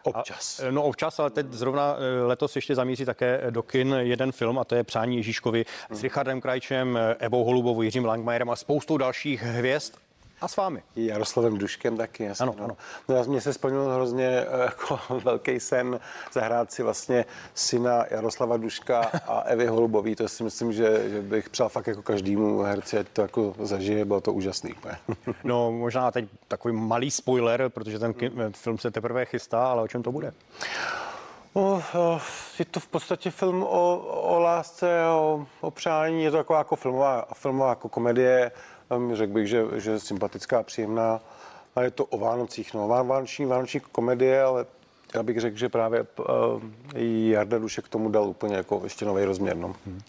Občas. 0.03 0.59
A, 0.59 0.63
eh, 0.67 0.71
no 0.71 0.83
občas, 0.83 1.19
ale 1.19 1.29
teď 1.29 1.47
zrovna 1.49 1.95
letos 2.25 2.55
ještě 2.55 2.75
zamíří 2.75 3.05
také 3.05 3.41
do 3.49 3.63
kin 3.63 3.95
jeden 3.99 4.31
film 4.31 4.59
a 4.59 4.63
to 4.63 4.75
je 4.75 4.83
Přání 4.83 5.17
Ježíškovi 5.17 5.65
hmm. 5.89 5.99
s 5.99 6.03
Richardem 6.03 6.41
Krajčem, 6.41 6.99
Evou 7.19 7.43
Holubovou, 7.43 7.81
Jiřím 7.81 8.05
Langmajerem 8.05 8.49
a 8.49 8.55
spoustou 8.55 8.97
dalších 8.97 9.41
hvězd 9.41 10.06
a 10.41 10.47
s 10.47 10.57
vámi. 10.57 10.83
Jaroslavem 10.95 11.57
Duškem 11.57 11.97
taky, 11.97 12.23
jasně. 12.23 12.43
Ano, 12.43 12.55
no. 12.57 12.63
ano. 12.63 12.77
No 13.09 13.15
já 13.15 13.23
mě 13.23 13.41
se 13.41 13.53
splnil 13.53 13.89
hrozně 13.89 14.25
eh, 14.27 14.59
jako 14.65 14.99
velký 15.23 15.59
sen 15.59 15.99
zahrát 16.33 16.71
si 16.71 16.83
vlastně 16.83 17.25
syna 17.53 18.05
Jaroslava 18.11 18.57
Duška 18.57 19.01
a 19.27 19.39
Evy 19.45 19.65
Holubový. 19.65 20.15
To 20.15 20.27
si 20.27 20.43
myslím, 20.43 20.73
že, 20.73 21.09
že 21.09 21.21
bych 21.21 21.49
přál 21.49 21.69
fakt 21.69 21.87
jako 21.87 22.01
každému 22.01 22.61
herci, 22.61 22.97
ať 22.97 23.07
to 23.07 23.21
jako 23.21 23.55
zažije, 23.59 24.05
bylo 24.05 24.21
to 24.21 24.33
úžasný. 24.33 24.75
no 25.43 25.71
možná 25.87 26.11
teď 26.11 26.25
takový 26.47 26.75
malý 26.75 27.11
spoiler, 27.11 27.69
protože 27.69 27.99
ten 27.99 28.13
film 28.51 28.77
se 28.77 28.91
teprve 28.91 29.25
chystá, 29.25 29.67
ale 29.67 29.81
o 29.81 29.87
čem 29.87 30.03
to 30.03 30.11
bude? 30.11 30.33
No, 31.55 31.83
je 32.59 32.65
to 32.65 32.79
v 32.79 32.87
podstatě 32.87 33.31
film 33.31 33.63
o, 33.63 33.97
o 34.21 34.39
lásce, 34.39 35.05
o, 35.09 35.45
o 35.61 35.71
přání, 35.71 36.23
je 36.23 36.31
to 36.31 36.37
jako, 36.37 36.53
jako 36.53 36.75
filmová, 36.75 37.25
filmová 37.33 37.69
jako 37.69 37.89
komedie, 37.89 38.51
Řekl 39.13 39.33
bych, 39.33 39.47
že, 39.47 39.65
že 39.75 39.99
sympatická, 39.99 40.63
příjemná. 40.63 41.21
A 41.75 41.81
je 41.81 41.91
to 41.91 42.05
o 42.05 42.17
Vánocích, 42.17 42.73
no, 42.73 42.87
vánoční, 42.87 43.45
vánoční 43.45 43.79
komedie, 43.79 44.43
ale 44.43 44.65
já 45.15 45.23
bych 45.23 45.39
řekl, 45.39 45.57
že 45.57 45.69
právě 45.69 46.05
uh, 46.19 46.25
Jarda 47.29 47.59
Dušek 47.59 47.85
k 47.85 47.89
tomu 47.89 48.09
dal 48.09 48.23
úplně 48.23 48.55
jako 48.55 48.81
ještě 48.83 49.05
nový 49.05 49.23
rozměr. 49.23 49.57
No. 49.57 49.75
Hmm. 49.85 50.01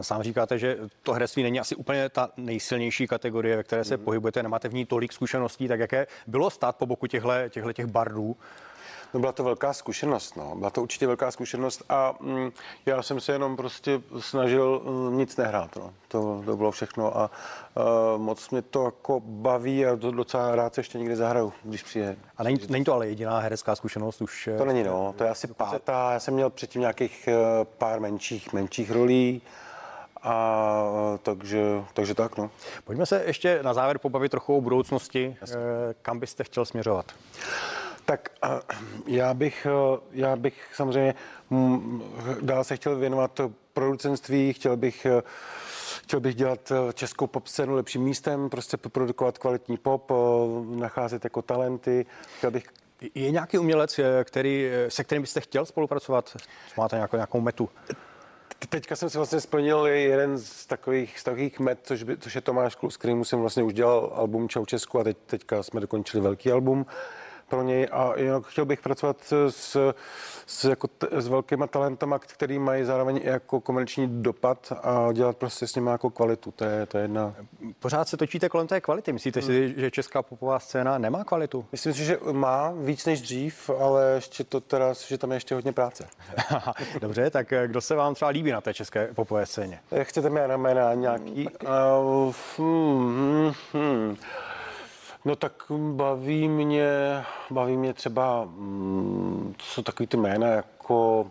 Sám 0.00 0.22
říkáte, 0.22 0.58
že 0.58 0.78
to 1.02 1.12
herectví 1.12 1.42
není 1.42 1.60
asi 1.60 1.76
úplně 1.76 2.08
ta 2.08 2.30
nejsilnější 2.36 3.06
kategorie, 3.06 3.56
ve 3.56 3.62
které 3.62 3.84
se 3.84 3.94
hmm. 3.94 4.04
pohybujete, 4.04 4.42
nemáte 4.42 4.68
v 4.68 4.74
ní 4.74 4.84
tolik 4.86 5.12
zkušeností, 5.12 5.68
tak 5.68 5.80
jaké 5.80 6.06
bylo 6.26 6.50
stát 6.50 6.76
po 6.76 6.86
boku 6.86 7.06
těchto 7.06 7.72
těch 7.72 7.86
bardů? 7.86 8.36
No 9.14 9.20
byla 9.20 9.32
to 9.32 9.44
velká 9.44 9.72
zkušenost, 9.72 10.36
no. 10.36 10.54
Byla 10.56 10.70
to 10.70 10.82
určitě 10.82 11.06
velká 11.06 11.30
zkušenost 11.30 11.82
a 11.88 12.14
mm, 12.20 12.50
já 12.86 13.02
jsem 13.02 13.20
se 13.20 13.32
jenom 13.32 13.56
prostě 13.56 14.00
snažil 14.18 14.82
mm, 14.84 15.18
nic 15.18 15.36
nehrát, 15.36 15.76
no. 15.76 15.94
To, 16.08 16.42
to 16.44 16.56
bylo 16.56 16.70
všechno 16.70 17.18
a 17.18 17.30
uh, 17.74 18.22
moc 18.22 18.50
mě 18.50 18.62
to 18.62 18.84
jako 18.84 19.20
baví 19.24 19.86
a 19.86 19.96
to 19.96 20.10
docela 20.10 20.54
rád 20.54 20.74
se 20.74 20.80
ještě 20.80 20.98
někdy 20.98 21.16
zahraju, 21.16 21.52
když 21.62 21.82
přijde. 21.82 22.16
A 22.36 22.42
není, 22.42 22.60
není 22.68 22.84
to 22.84 22.94
ale 22.94 23.08
jediná 23.08 23.38
herecká 23.38 23.76
zkušenost 23.76 24.22
už? 24.22 24.48
To 24.58 24.64
není, 24.64 24.82
no. 24.82 25.14
To 25.18 25.24
je 25.24 25.30
asi 25.30 25.46
pátá. 25.46 26.12
Já 26.12 26.20
jsem 26.20 26.34
měl 26.34 26.50
předtím 26.50 26.80
nějakých 26.80 27.28
uh, 27.28 27.64
pár 27.78 28.00
menších, 28.00 28.52
menších 28.52 28.90
rolí. 28.90 29.42
A 30.24 31.18
takže, 31.22 31.84
takže 31.94 32.14
tak, 32.14 32.36
no. 32.36 32.50
Pojďme 32.84 33.06
se 33.06 33.22
ještě 33.26 33.62
na 33.62 33.74
závěr 33.74 33.98
pobavit 33.98 34.30
trochu 34.30 34.56
o 34.56 34.60
budoucnosti. 34.60 35.36
Jasně. 35.40 35.56
Kam 36.02 36.18
byste 36.18 36.44
chtěl 36.44 36.64
směřovat? 36.64 37.06
Tak 38.04 38.28
já 39.06 39.34
bych, 39.34 39.66
eh, 39.66 40.00
já 40.12 40.36
bych 40.36 40.70
samozřejmě 40.74 41.14
mm, 41.50 42.02
dál 42.40 42.64
se 42.64 42.76
chtěl 42.76 42.96
věnovat 42.96 43.40
producentství, 43.72 44.52
chtěl 44.52 44.76
bych 44.76 45.06
eh, 45.06 45.22
Chtěl 46.02 46.20
bych 46.20 46.34
dělat 46.34 46.72
eh, 46.72 46.92
českou 46.92 47.26
pop 47.26 47.46
scénu 47.46 47.74
lepším 47.74 48.02
místem, 48.02 48.50
prostě 48.50 48.76
produkovat 48.76 49.38
kvalitní 49.38 49.76
pop, 49.76 50.12
nacházet 50.70 51.24
jako 51.24 51.42
talenty. 51.42 52.06
Chtěl 52.38 52.50
bych 52.50 52.64
je 53.14 53.30
nějaký 53.30 53.58
umělec, 53.58 54.00
který, 54.24 54.70
se 54.88 55.04
kterým 55.04 55.22
byste 55.22 55.40
chtěl 55.40 55.66
spolupracovat? 55.66 56.36
Máte 56.76 56.96
nějakou, 56.96 57.16
nějakou 57.16 57.40
metu? 57.40 57.68
Teďka 58.68 58.96
jsem 58.96 59.10
si 59.10 59.18
vlastně 59.18 59.40
splnil 59.40 59.86
jeden 59.86 60.38
z 60.38 60.66
takových, 60.66 61.18
z 61.18 61.24
takových 61.24 61.60
met, 61.60 61.78
což, 61.82 62.02
by, 62.02 62.16
což 62.16 62.34
je 62.34 62.40
Tomáš 62.40 62.74
Klus, 62.74 62.94
s 62.94 62.96
kterým 62.96 63.24
jsem 63.24 63.40
vlastně 63.40 63.62
už 63.62 63.74
dělal 63.74 64.12
album 64.14 64.48
Čau 64.48 64.64
Česku 64.64 64.98
a 64.98 65.04
teď, 65.04 65.16
teďka 65.26 65.62
jsme 65.62 65.80
dokončili 65.80 66.22
velký 66.22 66.52
album 66.52 66.86
pro 67.52 67.62
něj 67.62 67.88
a 67.92 68.12
jinak 68.16 68.46
chtěl 68.46 68.64
bych 68.64 68.80
pracovat 68.80 69.16
s, 69.48 69.94
s, 70.46 70.64
jako 70.64 70.86
t, 70.88 71.06
s 71.10 71.28
velkýma 71.28 71.66
talentama, 71.66 72.18
který 72.18 72.58
mají 72.58 72.84
zároveň 72.84 73.20
i 73.22 73.28
jako 73.28 73.60
komerční 73.60 74.22
dopad 74.22 74.72
a 74.82 75.12
dělat 75.12 75.36
prostě 75.36 75.66
s 75.66 75.74
nimi 75.74 75.90
jako 75.90 76.10
kvalitu. 76.10 76.50
To 76.50 76.64
je, 76.64 76.86
to 76.86 76.98
je 76.98 77.04
jedna. 77.04 77.34
Pořád 77.78 78.08
se 78.08 78.16
točíte 78.16 78.48
kolem 78.48 78.66
té 78.66 78.80
kvality. 78.80 79.12
Myslíte 79.12 79.40
hmm. 79.40 79.46
si, 79.46 79.74
že 79.76 79.90
česká 79.90 80.22
popová 80.22 80.58
scéna 80.58 80.98
nemá 80.98 81.24
kvalitu? 81.24 81.64
Myslím 81.72 81.94
si, 81.94 82.04
že 82.04 82.18
má 82.32 82.72
víc 82.76 83.06
než 83.06 83.20
dřív, 83.20 83.70
ale 83.70 84.12
ještě 84.14 84.44
to 84.44 84.60
teda, 84.60 84.92
že 85.08 85.18
tam 85.18 85.30
je 85.30 85.36
ještě 85.36 85.54
hodně 85.54 85.72
práce. 85.72 86.08
Dobře, 87.00 87.30
tak 87.30 87.52
kdo 87.66 87.80
se 87.80 87.94
vám 87.94 88.14
třeba 88.14 88.30
líbí 88.30 88.50
na 88.50 88.60
té 88.60 88.74
české 88.74 89.06
popové 89.14 89.46
scéně? 89.46 89.80
Chcete 90.02 90.30
jména, 90.30 90.56
jména 90.56 90.94
nějaký? 90.94 91.48
Uh, 91.48 92.32
hmm, 92.58 93.52
hmm. 93.72 94.16
No 95.24 95.36
tak 95.36 95.52
baví 95.70 96.48
mě, 96.48 96.88
baví 97.50 97.76
mě 97.76 97.94
třeba, 97.94 98.44
mm, 98.44 99.54
to 99.56 99.64
jsou 99.64 99.82
takový 99.82 100.06
ty 100.06 100.16
jména 100.16 100.48
jako 100.48 101.26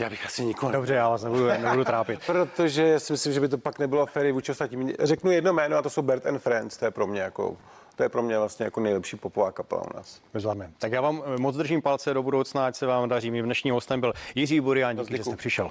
já 0.00 0.10
bych 0.10 0.26
asi 0.26 0.44
nikoho. 0.44 0.72
Dobře, 0.72 0.94
já 0.94 1.08
vás 1.08 1.22
nebudu, 1.22 1.46
nebudu 1.46 1.84
trápit. 1.84 2.20
Protože 2.26 3.00
si 3.00 3.12
myslím, 3.12 3.32
že 3.32 3.40
by 3.40 3.48
to 3.48 3.58
pak 3.58 3.78
nebylo 3.78 4.06
féry 4.06 4.32
vůči 4.32 4.52
ostatním. 4.52 4.92
Řeknu 5.00 5.30
jedno 5.30 5.52
jméno 5.52 5.76
a 5.76 5.82
to 5.82 5.90
jsou 5.90 6.02
Bert 6.02 6.26
and 6.26 6.38
Friends, 6.38 6.76
to 6.76 6.84
je 6.84 6.90
pro 6.90 7.06
mě 7.06 7.20
jako 7.20 7.56
to 7.96 8.02
je 8.02 8.08
pro 8.08 8.22
mě 8.22 8.38
vlastně 8.38 8.64
jako 8.64 8.80
nejlepší 8.80 9.16
popová 9.16 9.52
kapela 9.52 9.82
u 9.82 9.96
nás. 9.96 10.20
Bezvadné. 10.34 10.72
Tak 10.78 10.92
já 10.92 11.00
vám 11.00 11.22
moc 11.38 11.56
držím 11.56 11.82
palce 11.82 12.14
do 12.14 12.22
budoucna, 12.22 12.66
ať 12.66 12.76
se 12.76 12.86
vám 12.86 13.08
daří. 13.08 13.30
Mým 13.30 13.44
dnešním 13.44 13.74
hostem 13.74 14.00
byl 14.00 14.12
Jiří 14.34 14.60
Burian, 14.60 14.96
díky, 14.96 15.16
že 15.16 15.24
jste 15.24 15.36
přišel. 15.36 15.70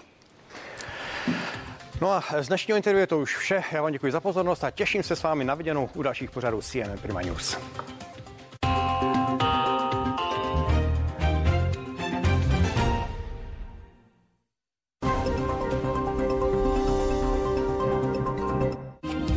No 2.01 2.11
a 2.11 2.23
z 2.41 2.47
dnešního 2.47 2.77
interview 2.77 2.99
je 2.99 3.07
to 3.07 3.19
už 3.19 3.37
vše. 3.37 3.63
Já 3.71 3.81
vám 3.81 3.91
děkuji 3.91 4.11
za 4.11 4.19
pozornost 4.19 4.63
a 4.63 4.71
těším 4.71 5.03
se 5.03 5.15
s 5.15 5.23
vámi 5.23 5.43
na 5.43 5.55
viděnou 5.55 5.89
u 5.93 6.01
dalších 6.01 6.31
pořadů 6.31 6.61
CNN 6.61 6.97
Prima 7.01 7.21
News. 7.21 7.57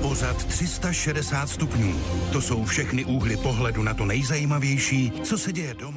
Pořad 0.03 0.45
360 0.45 1.47
stupňů. 1.47 2.01
To 2.33 2.41
jsou 2.41 2.65
všechny 2.65 3.05
úhly 3.05 3.37
pohledu 3.37 3.83
na 3.83 3.95
to 3.95 4.05
nejzajímavější, 4.05 5.11
co 5.11 5.39
se 5.39 5.53
děje 5.53 5.75
doma. 5.75 5.91